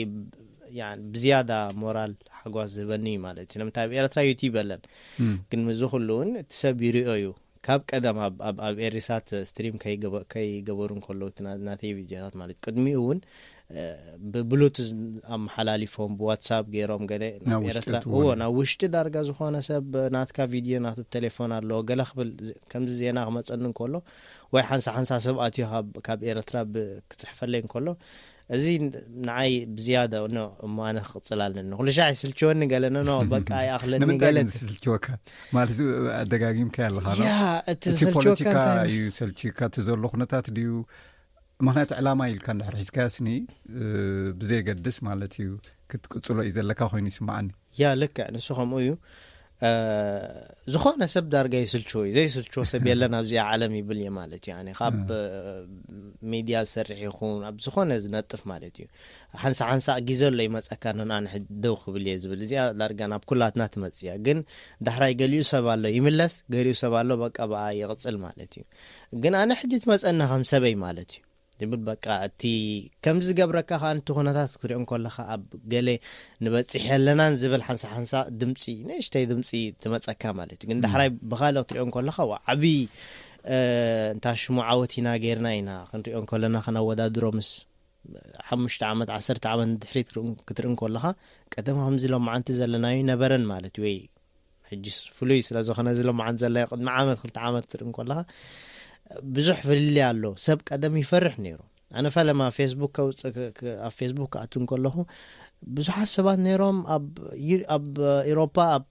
[1.13, 1.51] ብዝያዳ
[1.81, 4.81] ሞራል ሓጓስ ዝህበኒ እዩ ማለት እዩ ለምንታይ ኣብ ኤረትራ ዩቲብ ኣለን
[5.49, 7.27] ግን ምዚ ኩሉ እውን እቲ ሰብ ይርኦ እዩ
[7.67, 8.17] ካብ ቀደም
[8.67, 9.75] ኣብ ኤሪሳት ስትሪም
[10.33, 11.21] ከይገበሩ ከሎ
[11.69, 13.19] ናቴቪድዮታት ማለት እዩ ቅድሚኡ እውን
[14.33, 14.75] ብብሉት
[15.35, 17.23] ኣመሓላሊፎም ብዋትሳብ ገይሮም ገ ኤራ
[18.09, 22.29] እዎ ናብ ውሽጢ ዳርጋ ዝኾነ ሰብ ናትካ ቪድዮ ና ብቴሌፎን ኣሎዎ ገለ ክብል
[22.71, 23.95] ከምዚ ዜና ክመፀኒ እከሎ
[24.55, 25.65] ወይ ሓንሳ ሓንሳ ሰብኣት እዩ
[26.07, 27.87] ካብ ኤረትራ ብክፅሕፈለይ እንከሎ
[28.55, 28.65] እዚ
[29.27, 30.13] ንዓይ ብዝያደ
[30.65, 32.97] እሞ ኣነ ክቅፅላልለኒ ኩሉ ሻ ስልችወኒ ገለኒ
[33.33, 35.05] በቃ ይ ኣኽለን ለ ስልወካ
[35.57, 35.67] ማለ
[36.19, 37.11] ኣደጋምካ ኣለካ
[37.73, 40.71] እቲ ዝስልፖችወቲ ካ እዩ ሰልካ እቲ ዘሎ ኩነታት ድዩ
[41.65, 43.27] ምክንያት ዕላማ ኢልካ ንዳሕሪ ሒዝካያ ስኒ
[44.39, 45.51] ብዘየገድስ ማለት እዩ
[45.91, 47.47] ክትቅፅሎ እዩ ዘለካ ኮይኑ ይስማዓኒ
[47.81, 48.91] ያ ልክዕ ንስ ከምኡ እዩ
[50.73, 55.11] ዝኾነ ሰብ ዳርጋ ይስልችዎ እዩ ዘስልችዎ ሰብ የለና ኣብዚኣ ዓለም ይብል እየ ማለት እዩ ካብ
[56.31, 58.87] ሚድያ ዝሰርሕ ይኹን ኣብ ዝኾነ ዝነጥፍ ማለት እዩ
[59.43, 61.27] ሓንሳ ሓንሳቅ ግዜ ኣሎ ይመፀካ ነ ኣነ
[61.65, 64.41] ደው ክብል የ ዝብል እዚኣ ዳርጋ ናብ ኩላትና ትመፅ እያ ግን
[64.87, 68.65] ዳሕራይ ገሊኡ ሰብ ኣሎ ይምለስ ገሪኡ ሰብኣሎ በቀ ብኣ ይቕፅል ማለት እዩ
[69.25, 71.24] ግን ኣነ ሕዚ ትመፀና ከምሰበይ ማለት እዩ
[71.63, 72.41] እብል በቃ እቲ
[73.05, 75.43] ከምዚ ገብረካ ከዓንት ኩነታት ክትሪኦ ን ከለኻ ኣብ
[75.73, 75.89] ገሌ
[76.45, 79.49] ንበፂሒ ኣለናን ዝብል ሓንሳ ሓንሳ ድምፂ ንእሽተይ ድምፂ
[79.83, 82.17] ትመፀካ ማለት እዩ ግን ዳሕራይ ብካሊእ ክትሪኦ ን ከለኻ
[82.53, 82.73] ዓብዪ
[84.15, 87.49] እንታ ሽሙ ዓወት ኢና ገርና ኢና ክንሪኦን ከለና ክነወዳድሮ ምስ
[88.47, 90.09] ሓሙሽተ ዓመት ዓሰርተ ዓመት ንድሕሪት
[90.49, 91.05] ክትርኢ ከለኻ
[91.53, 93.97] ቀደሚ ከምዚ ሎመዓንቲ ዘለናዩ ነበረን ማለት እዩ ወይ
[94.69, 94.85] ሕጂ
[95.17, 98.19] ፍሉይ ስለ ዝኾነ እዚ ሎመዓንቲ ዘለናዩ ቅድሚ ዓመት 2ልተ ዓመት ክትርኢ ን ከለኻ
[99.37, 101.59] ብዙሕ ፍልል ኣሎ ሰብ ቀደም ይፈርሕ ነይሩ
[101.99, 103.19] ኣነ ፈለማ ፌስቡክ ከውፅ
[103.87, 104.95] ኣብ ፌስቡክ ከኣት ንከለኹ
[105.75, 108.87] ብዙሓት ሰባት ነይሮም ኣኣብኤሮፓ ኣብ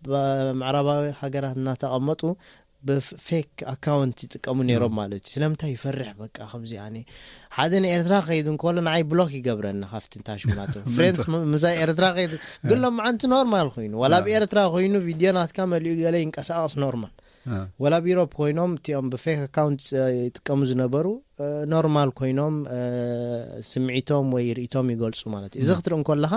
[0.61, 2.23] ማዕረባዊ ሃገራት እናተቐመጡ
[2.89, 6.97] ብፌክ ኣካውንት ይጥቀሙ ነይሮም ማለት እዩ ስለምንታይ ይፈርሕ በ ከምዚ ኣነ
[7.57, 11.21] ሓደ ንኤርትራ ከይድ ንከሎ ንኣይ ብሎክ ይገብረኒ ካብቲ ንታይሽሙናት ፍሬንስ
[11.53, 12.27] ምዛ ኤርትራ ከይ
[12.73, 17.15] ግሎም መዓንቲ ኖርማል ኮይኑ ላ ብኤርትራ ኮይኑ ቪድዮ ናትካ መሊኡ ገለ ይንቀሳቀስ ኖርማል
[17.83, 19.81] ወላብ ኢዩሮፕ ኮይኖም እቲኦም ብፌክ ኣካውንት
[20.27, 21.07] ይጥቀሙ ዝነበሩ
[21.73, 22.55] ኖርማል ኮይኖም
[23.71, 26.33] ስምዒቶም ወይ ርእቶም ይገልፁ ማለት እዩ እዚ ክትርኢ ንከለኻ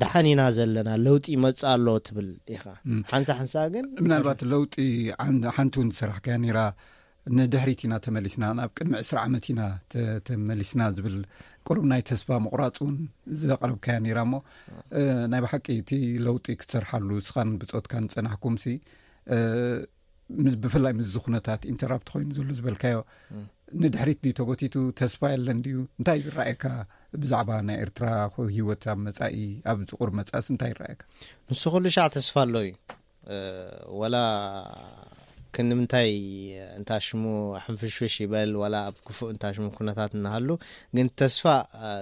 [0.00, 2.64] ደሓን ኢና ዘለና ለውጢ ይመፅእ ኣሎዎ ትብል ኢኻ
[3.12, 4.74] ሓንሳ ሓንሳ ግንምናልባት ለውጢ
[5.56, 6.58] ሓንቲ እውን ዝሰራሕከያ ኒራ
[7.38, 9.62] ንድሕሪት ኢና ተመሊስና ናብ ቅድሚ ዕስሪ ዓመት ኢና
[10.28, 11.16] ተመሊስና ዝብል
[11.68, 12.96] ቁርብ ናይ ተስፋ መቑራፅ እውን
[13.42, 14.34] ዘቕረብከያ ኒራ እሞ
[15.32, 15.90] ናይ ብሓቂ እቲ
[16.26, 18.74] ለውጢ ክትሰርሓሉ ስኻን ብፆትካ ንፀናሕኩም ሲ
[20.62, 22.96] ብፍላይ ምዝ ኩነታት ኢንተራፕት ኮይኑ ዘሎ ዝበልካዮ
[23.82, 26.64] ንድሕሪት ድ ተጎቲቱ ተስፋ የለን ድዩ እንታይ ዝረአየካ
[27.22, 28.06] ብዛዕባ ናይ ኤርትራ
[28.56, 29.36] ህይወት ኣብ መጻኢ
[29.70, 31.02] ኣብ ዝቑር መጻእሲ እንታይ ይረአየካ
[31.50, 32.70] ንስ ኩሉ ሻዕ ተስፋ ኣሎ እዩ
[34.00, 34.16] ወላ
[35.56, 36.10] ክንድምንታይ
[36.78, 37.22] እንታ ሽሙ
[37.64, 40.48] ሓንፍሽፍሽ ይበል ላ ኣብ ክፉእ እንታ ሽሙ ኩነታት እናሃሉ
[40.96, 41.44] ግን ተስፋ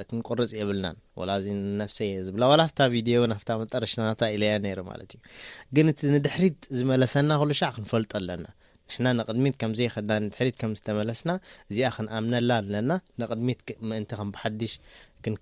[0.09, 4.75] ክንቆርፅ የብልናን ወላ ዚ ነፍሰ የ ዝብላ ላ ብታ ቪድዮ ን ኣፍ መጠረሽናታ ኢለየ ነይ
[4.91, 5.21] ማለት እዩ
[5.79, 8.47] ግን ንድሕሪት ዝመለሰና ክሉ ሸ ክንፈልጡ ኣለና
[8.91, 11.31] ንሕና ንቅድሚት ከም ዘይከድና ንድሕሪት ከም ዝተመለስና
[11.71, 12.91] እዚኣ ክንኣምነላ ኣለና
[13.23, 14.75] ንቅድሚት ምእንቲ ከም ብሓድሽ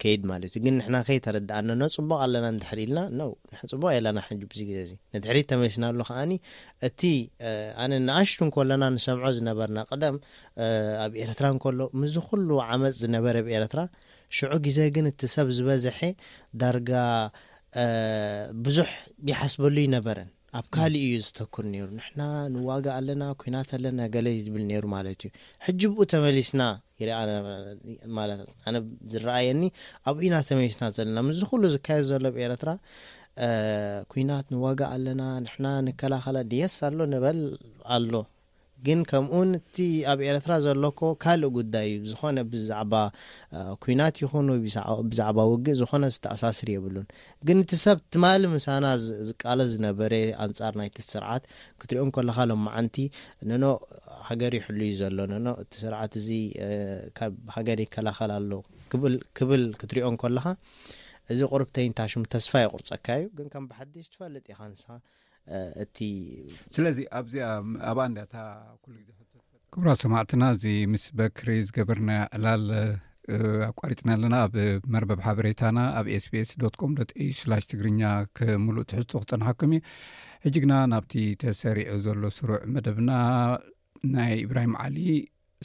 [0.03, 3.32] ከይድ ማለት እዩ ግን ንሕና ከይ ተረድእና ነፅቡቅ ኣለና ንድሕሪ ኢልና ው
[3.72, 4.18] ፅቡቅ የለና
[4.53, 6.32] ብዚ ግዜ ዚ ነድሕሪ ተመሊስና ሎ ከዓኒ
[6.89, 7.01] እቲ
[7.84, 10.16] ኣነ ንኣሽቱ ንከሎና ንሰምዖ ዝነበርና ቀደም
[11.05, 13.82] ኣብ ኤረትራ ንከሎ ምዝ ኩሉ ዓመፅ ዝነበረ ኣብኤረትራ
[14.39, 15.99] ሽዑ ግዜ ግን እቲ ሰብ ዝበዝሐ
[16.62, 16.91] ዳርጋ
[18.66, 18.91] ብዙሕ
[19.30, 20.28] ይሓስበሉ ይነበረን
[20.59, 25.31] ኣብ ካሊእ እዩ ዝተክር ነይሩ ንሕና ንዋጋ ኣለና ኩናት ኣለና ገለ ዝብል ነይሩ ማለት እዩ
[25.67, 26.63] ሕጂ ብኡ ተመሊስና
[27.03, 28.17] ይማ
[28.69, 28.77] ኣነ
[29.15, 29.61] ዝረኣየኒ
[30.13, 32.73] ኣብኡኢና ተመሊስና ዘለና ምዝ ኩሉ ዝካየድ ዘሎ ኣብኤረትራ
[34.15, 37.41] ኩናት ንዋጋ ኣለና ንሕና ንከላኸላ ድየስ ኣሎ ነበል
[37.97, 38.11] ኣሎ
[38.87, 39.76] ግን ከምኡን እቲ
[40.11, 42.93] ኣብ ኤረትራ ዘሎኮ ካልእ ጉዳይ ዝኾነ ብዛዕባ
[43.84, 44.49] ኩናት ይኹኑ
[45.01, 47.07] ወብዛዕባ ውግእ ዝኾነ ዝተኣሳስር የብሉን
[47.49, 48.84] ግን እቲ ሰብ ትማሊ ምሳና
[49.28, 50.12] ዝቃለ ዝነበረ
[50.45, 51.45] ኣንጻር ናይቲ ስርዓት
[51.82, 52.97] ክትሪኦ ከለኻ ሎመዓንቲ
[53.53, 53.64] ነኖ
[54.28, 56.28] ሃገር ይሕሉዩ ዘሎ ነኖ እቲ ስርዓት እዚ
[57.18, 58.53] ካብ ሃገር ይከላኸል ኣሎ
[59.39, 60.47] ክብል ክትርኦ ከለኻ
[61.34, 64.84] እዚ ቅርብተይንታሽሙ ተስፋ ይቁርፀካ እዩ ግን ከም ብሓዲሽ ትፈልጥ ኢኻ ንሳ
[65.82, 67.49] እቲስለዚ ኣዚኣ
[67.90, 68.14] ኣብኣ እን
[68.94, 69.18] ሉ ዜ
[69.74, 72.64] ክቡራት ሰማዕትና እዚ ምስ በክሪ ዝገበርና ዕላል
[73.70, 74.55] ኣቋሪጥና ኣለና ኣብ
[74.94, 77.07] መርበብ ሓበሬታና ኣብ ኤስቤስ ዶ ኮም ዶ
[77.38, 78.03] ስ ትግርኛ
[78.38, 79.80] ከምሉእ ትሕዝቱ ክፀንሓኩም እዩ
[80.44, 83.11] ሕጂ ግና ናብቲ ተሰሪዑ ዘሎ ስሩዕ መደብና
[84.16, 84.99] ናይ እብራሂም ዓሊ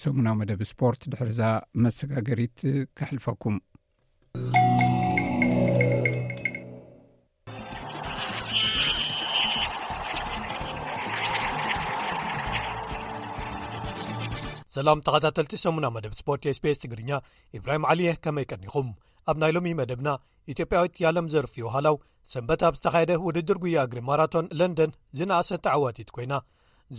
[0.06, 1.42] ሰሙናዊ መደብ ስፖርት ድሕርዛ
[1.86, 2.60] መሰጋገሪት
[3.00, 3.58] ክሕልፈኩም
[14.76, 17.10] ሰላም ተኸታቲ 8ሙ መደብ ስፖርት ስpስ ትግርኛ
[17.58, 18.88] ኢብራሂም ዓልየ ከመይቀኒኹም
[19.32, 20.10] ኣብ ናይ ሎሚ መደብና
[20.54, 21.96] ኢትዮጵያዊት ያለም ዘርፍዮ ሃላው
[22.34, 26.34] ሰንበት ኣብ ዝተኻየደ ውድድር ጉያ እግሪ ማራቶን ለንደን ዝናኣሰቲ ዓዋቲት ኮይና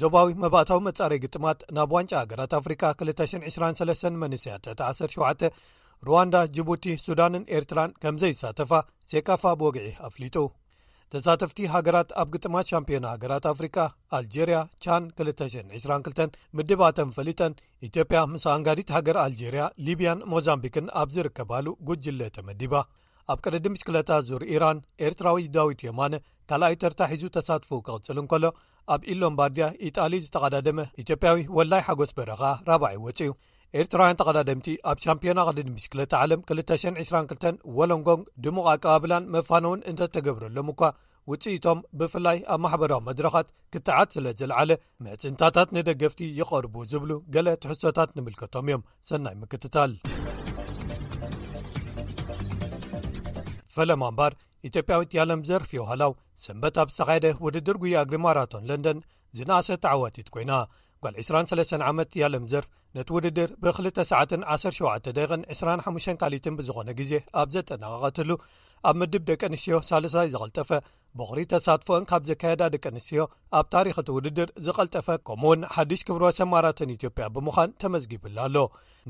[0.00, 5.46] ዞባዊ መባእታዊ መጻረይ ግጥማት ናብ ዋንጫ ሃገራት ኣፍሪካ 223 መስያ ት17
[6.08, 8.72] ሩዋንዳ ጅቡቲ ሱዳንን ኤርትራን ከም ዘይ ዝሳተፋ
[9.14, 10.36] ዘካፋ ብወግዒ ኣፍሊጡ
[11.12, 13.76] ተሳተፍቲ ሃገራት ኣብ ግጥማት ሻምፒዮን ሃገራት ኣፍሪካ
[14.18, 17.56] ኣልጀርያ ቻን 222 ምድብተን ፈሊጠን
[17.88, 22.74] ኢትዮጵያ ምስ ኣንጋዲት ሃገር ኣልጀርያ ሊቢያን ሞዛምቢክን ኣብ ዝርከብሉ ጉጅለ ተመዲባ
[23.32, 26.14] ኣብ ቅደዲ ምሽክለታ ዙር ኢራን ኤርትራዊ ዳዊት የማነ
[26.50, 28.44] ካልኣይ ተርታሒዙ ተሳትፎ ክቕፅልን ከሎ
[28.94, 33.32] ኣብ ኢሎምባርድያ ኢጣሊ ዝተቐዳደመ ኢትዮጵያዊ ወላይ ሓጎስ በረኻ 4ባዒ ወፅ ዩ
[33.80, 40.80] ኤርትራውያን ተቀዳድምቲ ኣብ ሻምፒዮና ቅዲድምሽ ክለቲ ዓለም 222 ወሎንጎን ድሙቕ ኣቀባብላን መፋነውን እንተ ተገብረሎም እኳ
[41.30, 44.70] ውፅኢቶም ብፍላይ ኣብ ማሕበራዊ መድረኻት ክትዓት ስለ ዘለዓለ
[45.04, 49.92] ምዕፅንታታት ንደገፍቲ ይቐርቡ ዝብሉ ገሌ ትሕሶታት ንምልከቶም እዮም ሰናይ ምክትታል
[53.76, 54.32] ፈለማኣምባር
[54.68, 56.12] ኢትዮጵያዊያሎም ዘርፊዮ ዋሃላው
[56.44, 58.98] ሰንበት ኣብ ዝተኻየደ ውድድር ጉይ ኣግሪ ማራቶን ለንደን
[59.38, 60.52] ዝናኣሰ ተዓዋቲት ኮይና
[61.04, 62.64] ጓል 23 ዓመት ያለም ዘር
[62.96, 68.30] ነቲ ውድድር ብ2917ዳን 25 ካሊትን ብዝኾነ ግዜ ኣብ ዘጠናቐቐትሉ
[68.88, 70.70] ኣብ ምድብ ደቂ ኣንስትዮ ሳሳይ ዝቐልጠፈ
[71.18, 73.22] ብቑሪ ተሳትፎኦን ካብ ዘካየዳ ደቂ ኣንስትዮ
[73.58, 78.56] ኣብ ታሪክቲ ውድድር ዝቐልጠፈ ከምኡ እውን ሓዲሽ ክብር ሰማራትን ኢትዮጵያ ብምዃን ተመዝጊብላ ኣሎ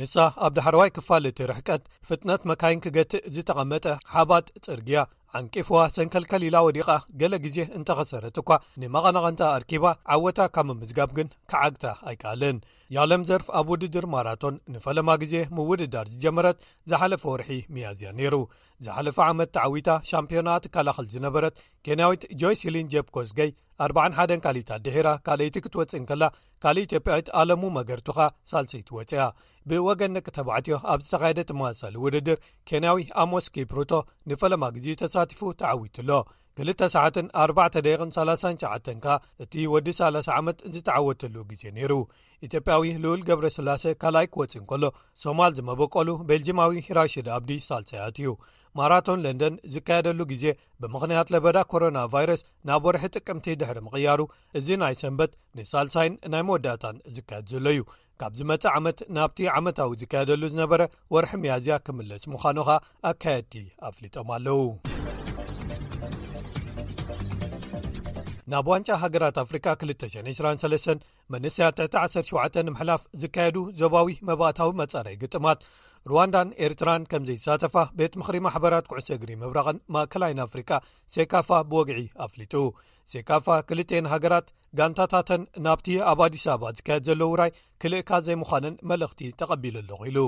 [0.00, 0.16] ንሳ
[0.46, 5.00] ኣብ ዳሕረዋይ ክፋል እቲርሕቀት ፍጥነት መካይን ክገትእ ዝተቐመጠ ሓባት ጽርግያ
[5.38, 6.88] ዓንቂፍዋ ሰንከልከሊላ ወዲቓ
[7.20, 8.48] ገሌ ግዜ እንተኸሰረት እኳ
[8.80, 12.58] ንመቐናቐንታ ኣርኪባ ዓወታ ካብ ምምዝጋብ ግን ከዓግታ ኣይካኣልን
[12.96, 16.58] የለም ዘርፍ ኣብ ውድድር ማራቶን ንፈለማ ግዜ ምውድዳር ዝጀመረት
[16.90, 18.34] ዝሓለፈ ወርሒ መያዝያ ነይሩ
[18.86, 21.56] ዝሓለፈ ዓመት ተዓዊታ ሻምፒዮናት ካላኸል ዝነበረት
[21.88, 23.52] ኬንያዊት ጆይ ስሊን ጀ ኮዝገይ
[23.82, 23.84] ኣ
[24.22, 26.24] 1 ካልእታት ድሒራ ካልይቲ ክትወፅእንከላ
[26.64, 28.18] ካልእ ኢትዮጵያዊት ኣለሙ መገድቱኻ
[28.50, 29.22] ሳልሰይት ወፅያ
[29.70, 32.38] ብወገን ነቂተባዕትዮ ኣብ ዝተኻየደ ተመሳሰሊ ውድድር
[32.70, 33.92] ኬንያዊ ኣሞስኬ ፕሮቶ
[34.32, 36.10] ንፈለማ ግዜ ተሳትፉ ተዓዊትሎ
[36.60, 38.42] 2ሰዓት 4ደን3ሸ
[39.04, 39.10] ካ
[39.42, 41.92] እቲ ወዲ 30 ዓመት ዝተዓወተሉ ግዜ ነይሩ
[42.46, 44.82] ኢትዮጵያዊ ልኡል ገብረ ስላሴ ካልኣይ ክወፂን ከሎ
[45.22, 48.30] ሶማል ዝመበቀሉ ቤልጂማዊ ሂራሽድ ኣብዲ ሳልሳያት እዩ
[48.78, 50.44] ማራቶን ለንደን ዝካየደሉ ግዜ
[50.82, 54.20] ብምኽንያት ለበዳ ኮሮና ቫይረስ ናብ ወርሒ ጥቅምቲ ድሕሪ ምቕያሩ
[54.60, 57.82] እዚ ናይ ሰንበት ንሳልሳይን ናይ መወዳእታን ዝካየድ ዘሎ እዩ
[58.22, 60.82] ካብ ዝመፅእ ዓመት ናብቲ ዓመታዊ ዝካየደሉ ዝነበረ
[61.16, 62.80] ወርሒ መያዝያ ክምለስ ምዃኑ ኸ
[63.12, 63.54] ኣካየድቲ
[63.90, 64.60] ኣፍሊጦም ኣለው
[68.50, 75.60] ናብ ዋንጫ ሃገራት ኣፍሪካ 223 መንስትያ ት17ንምሕላፍ ዝካየዱ ዘባዊ መባእታዊ መጸረይ ግጥማት
[76.10, 80.70] ሩዋንዳን ኤርትራን ከም ዘይተሳተፋ ቤት ምኽሪ ማሕበራት ኩዕሰ ግሪ ምብራቕን ማእከላይን ኣፍሪቃ
[81.16, 82.54] ሴይካፋ ብወግዒ ኣፍሊጡ
[83.12, 84.46] ሴካፋ ክልን ሃገራት
[84.78, 87.50] ጋንታታተን ናብቲ ኣብ ኣዲስ ኣባ ዝካየድ ዘሎ ውራይ
[87.82, 90.18] ክልእካ ዘይምዃነን መልእኽቲ ተቐቢሉ ኣሎኹ ኢሉ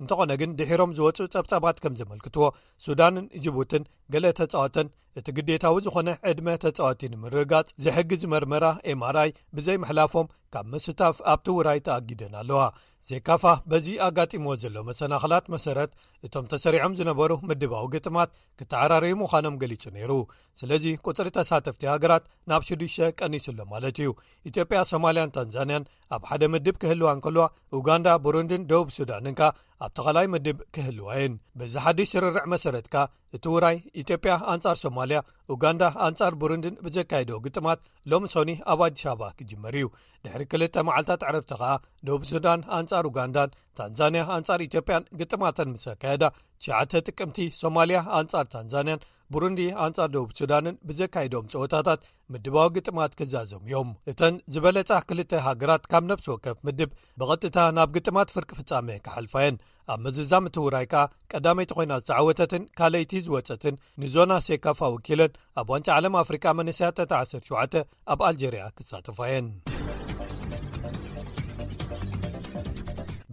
[0.00, 2.46] እንተኾነ ግን ድሒሮም ዝወፁ ፀብጻባት ከም ዘመልክትዎ
[2.86, 10.30] ሱዳንን ጅቡትን ገሌ ተፃወተን እቲ ግዴታዊ ዝኾነ ዕድመ ተጻወቲ ንምርጋፅ ዘሕግዝ መርመራ ኤማራይ ብዘይ መሕላፎም
[10.54, 12.60] ካብ መስታፍ ኣብቲ ውራይ ተኣጊደን ኣለዋ
[13.08, 15.92] ሴካፋ በዚ ኣጋጢሞዎ ዘሎ መሰናክላት መሰረት
[16.26, 20.12] እቶም ተሰሪዖም ዝነበሩ ምድባዊ ግጥማት ክተዓራርዩ ምዃኖም ገሊጹ ነይሩ
[20.60, 24.10] ስለዚ ቁፅሪ ተሳተፍቲ ሃገራት ናብ 6ዱሽ ቀኒሱሎ ማለት እዩ
[24.48, 27.44] ኢትዮጵያ ሶማልያን ታንዛንያን ኣብ ሓደ ምድብ ክህልዋን ከልዋ
[27.76, 29.42] ኡጋንዳ ብሩንድን ደቡብ ሱዳንን ካ
[29.84, 32.94] ኣብ ተኸላይ ምድብ ክህልዋየን ብዚ ሓድሽ ዝርርዕ መሰረትካ
[33.36, 35.18] እቲ ውራይ ኢትዮጵያ ኣንጻር ሶማልያ
[35.54, 37.80] ኡጋንዳ ኣንጻር ቡሩንድን ብዘካየደ ግጥማት
[38.12, 39.88] ሎሚ ሶኒ ኣብ ኣዲስበባ ክጅመር እዩ
[40.26, 41.72] ድሕሪ ክል መዓልታት ዓረፍቲ ኸኣ
[42.06, 46.24] ደቡብ ሱዳን ኣንጻር ኡጋንዳን ታንዛንያ ኣንጻር ኢትዮጵያን ግጥማትን ብዘካየዳ
[46.66, 49.02] ትሽተ ጥቅምቲ ሶማልያ ኣንጻር ታንዛንያን
[49.34, 52.00] ቡሩንዲ ኣንጻር ደቡብ ሱዳንን ብዘካይዶም ፀወታታት
[52.32, 58.32] ምድባዊ ግጥማት ክዛዘሙ እዮም እተን ዝበለፃ ክልተ ሃገራት ካብ ነብሲ ወከፍ ምድብ ብቐጥታ ናብ ግጥማት
[58.36, 59.56] ፍርቂ ፍጻሜ ክሓልፋየን
[59.92, 66.16] ኣብ መዝዛም እቲውራይ ከኣ ቀዳመይቲ ኮይና ዝተዓወተትን ካልይቲ ዝወፀትን ንዞና ሴካፋ ውኪለን ኣብ ዋንጫ ዓለም
[66.24, 69.48] ኣፍሪካ መነስያ ጠታ107 ኣብ ኣልጀርያ ክሳትፋየን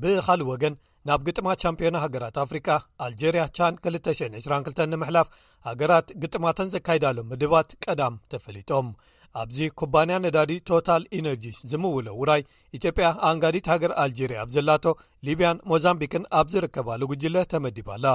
[0.04, 0.76] ብኻልእ ወገን
[1.10, 2.68] ናብ ግጥማት ቻምፒዮና ሃገራት ኣፍሪቃ
[3.06, 5.28] ኣልጀርያ ቻን 222 ንምሕላፍ
[5.70, 8.90] ሃገራት ግጥማተን ዘካይዳሎ ምድባት ቀዳም ተፈሊጦም
[9.42, 12.42] ኣብዚ ኩባንያ ነዳዲ ቶታል ኢነርጂስ ዝምውለ ውራይ
[12.78, 14.86] ኢትዮጵያ ኣንጋዲት ሃገር ኣልጀርያ ኣብ ዘላቶ
[15.28, 18.08] ሊብያን ሞዛምቢክን ኣብ ዝርከባሉግጅለ ተመዲባኣላ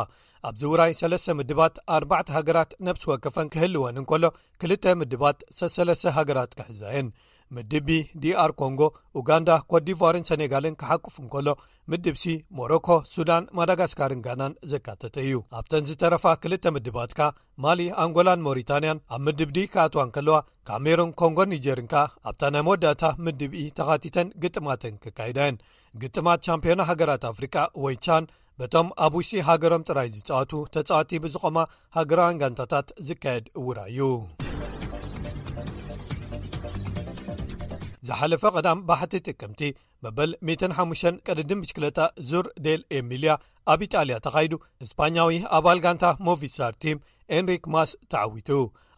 [0.48, 4.24] ኣብዚ ውራይ ሰለስተ ምድባት 4ባዕ ሃገራት ነብሲ ወከፈን ክህልወን እንከሎ
[4.62, 7.08] ክልተ ምድባት ሰሰለተ ሃገራት ክሕዛየን
[7.54, 7.88] ምድብቢ
[8.22, 8.80] ዲኣር ኮንጎ
[9.18, 11.48] ኡጋንዳ ኮ ዲቫርን ሰኔጋልን ክሓቁፍ ንከሎ
[11.90, 12.24] ምድብሲ
[12.58, 17.28] ሞሮኮ ሱዳን ማዳጋስካርን ጋናን ዘካተተ እዩ ኣብተን ዝተረፋ ክልተ ምድባት ካ
[17.64, 20.38] ማሊ ኣንጎላን ሞሪታንያን ኣብ ምድብዲ ካኣትዋንከለዋ
[20.70, 21.94] ካሜሩን ኮንጎን ኒጀርንካ
[22.30, 25.60] ኣብታ ናይ መወዳእታ ምድብኢ ተካቲተን ግጥማትን ክካይዳየን
[26.02, 28.26] ግጥማት ሻምፒዮና ሃገራት ኣፍሪቃ ወይ ቻን
[28.60, 31.58] በቶም ኣብ ውሽጢ ሃገሮም ጥራይ ዝፃወቱ ተፃዋቲ ብዝቆማ
[31.98, 34.00] ሃገራውን ጋንታታት ዝካየድ እውራ እዩ
[38.06, 39.62] ዝሓለፈ ቅዳም ባሕቲ ጥቅምቲ
[40.04, 41.98] መበል 15 ቅድድም ብሽክለጣ
[42.30, 43.32] ዙር ዴል ኤሚልያ
[43.72, 44.52] ኣብ ኢጣልያ ተኻይዱ
[44.84, 46.98] እስፓኛዊ ኣባል ጋንታ ሞቪ ስር ቲም
[47.36, 48.50] ኤንሪክ ማስ ተዓዊቱ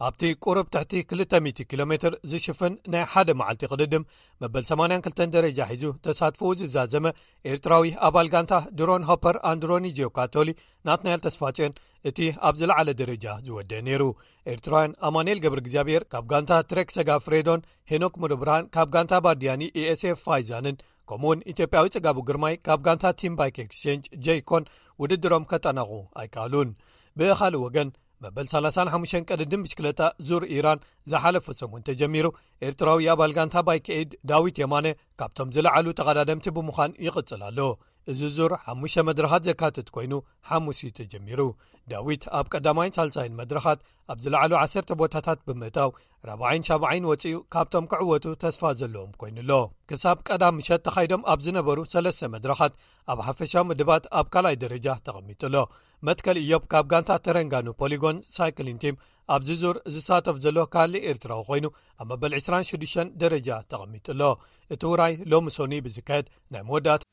[0.07, 4.03] ኣብቲ ቁሩብ ትሕቲ 2000 ኪሎ ሜር ዝሽፍን ናይ ሓደ መዓልቲ ቅድድም
[4.41, 7.05] መበል 82 ደረጃ ሒዙ ተሳትፈኡ ዝዛዘመ
[7.53, 10.51] ኤርትራዊ ኣባል ጋንታ ድሮን ሆፐር ኣንድሮኒ ጆካቶሊ
[10.89, 11.73] ናትናኤል ተስፋፅዮን
[12.09, 14.03] እቲ ኣብ ዝለዓለ ደረጃ ዝወደአ ነይሩ
[14.53, 20.19] ኤርትራውያን ኣማንኤል ገብሪ እግዚኣብሔር ካብ ጋንታ ትሬክ ሰጋ ፍሬዶን ሄኖክ ሙርብርሃን ካብ ጋንታ ባድያኒ ኢኤsኤf
[20.27, 20.77] ፋይዛንን
[21.09, 24.63] ከምኡ እውን ኢትዮጵያዊ ጽጋቡ ግርማይ ካብ ጋንታ ቲም ባይክ ኤክስቸንጅ jኮን
[25.01, 25.91] ውድድሮም ከጠናቑ
[26.21, 26.69] ኣይከኣሉን
[27.19, 27.89] ብኻልእ ወገን
[28.23, 30.79] መበል 35 ቀድድን ብሽክለጣ ዙር ኢራን
[31.11, 32.25] ዝሓለፈ ሰሞን ተጀሚሩ
[32.69, 34.87] ኤርትራዊ ኣባል ጋንታ ባይከኤድ ዳዊት የማነ
[35.21, 37.59] ካብቶም ዝለዓሉ ተቐዳደምቲ ብምዃን ይቕጽል ኣሎ
[38.11, 40.13] እዚ ዙር ሓሙሽ መድረኻት ዘካትት ኮይኑ
[40.49, 41.41] ሓሙስ እዩ ተጀሚሩ
[41.91, 43.79] ዳዊት ኣብ ቀዳማይን ሳልሳይን መድረኻት
[44.11, 45.89] ኣብ ዝለዕሉ ዓሰተ ቦታታት ብምእታው
[46.27, 49.51] 40ይ70ይን ወፂኡ ካብቶም ክዕወቱ ተስፋ ዘለዎም ኮይኑኣሎ
[49.89, 52.73] ክሳብ ቀዳም ምሸት ተኻይዶም ኣብ ዝነበሩ ሰለስተ መድረኻት
[53.11, 55.55] ኣብ ሓፈሻዊ ምድባት ኣብ ካልኣይ ደረጃ ተቐሚጡሎ
[56.07, 58.97] መትከል እዮብ ካብ ጋንታ ተረንጋኑ ፖሊጎን ሳይክሊን ቲም
[59.35, 61.65] ኣብዚ ዙር ዝሳተፍ ዘሎ ካሊእ ኤርትራዊ ኮይኑ
[62.01, 64.21] ኣብ መበል 26ዱ ደረጃ ተቐሚጡሎ
[64.73, 67.03] እቲ ውራይ ሎሚ ሶኒ ብዝካየድ ናይ መወዳእታ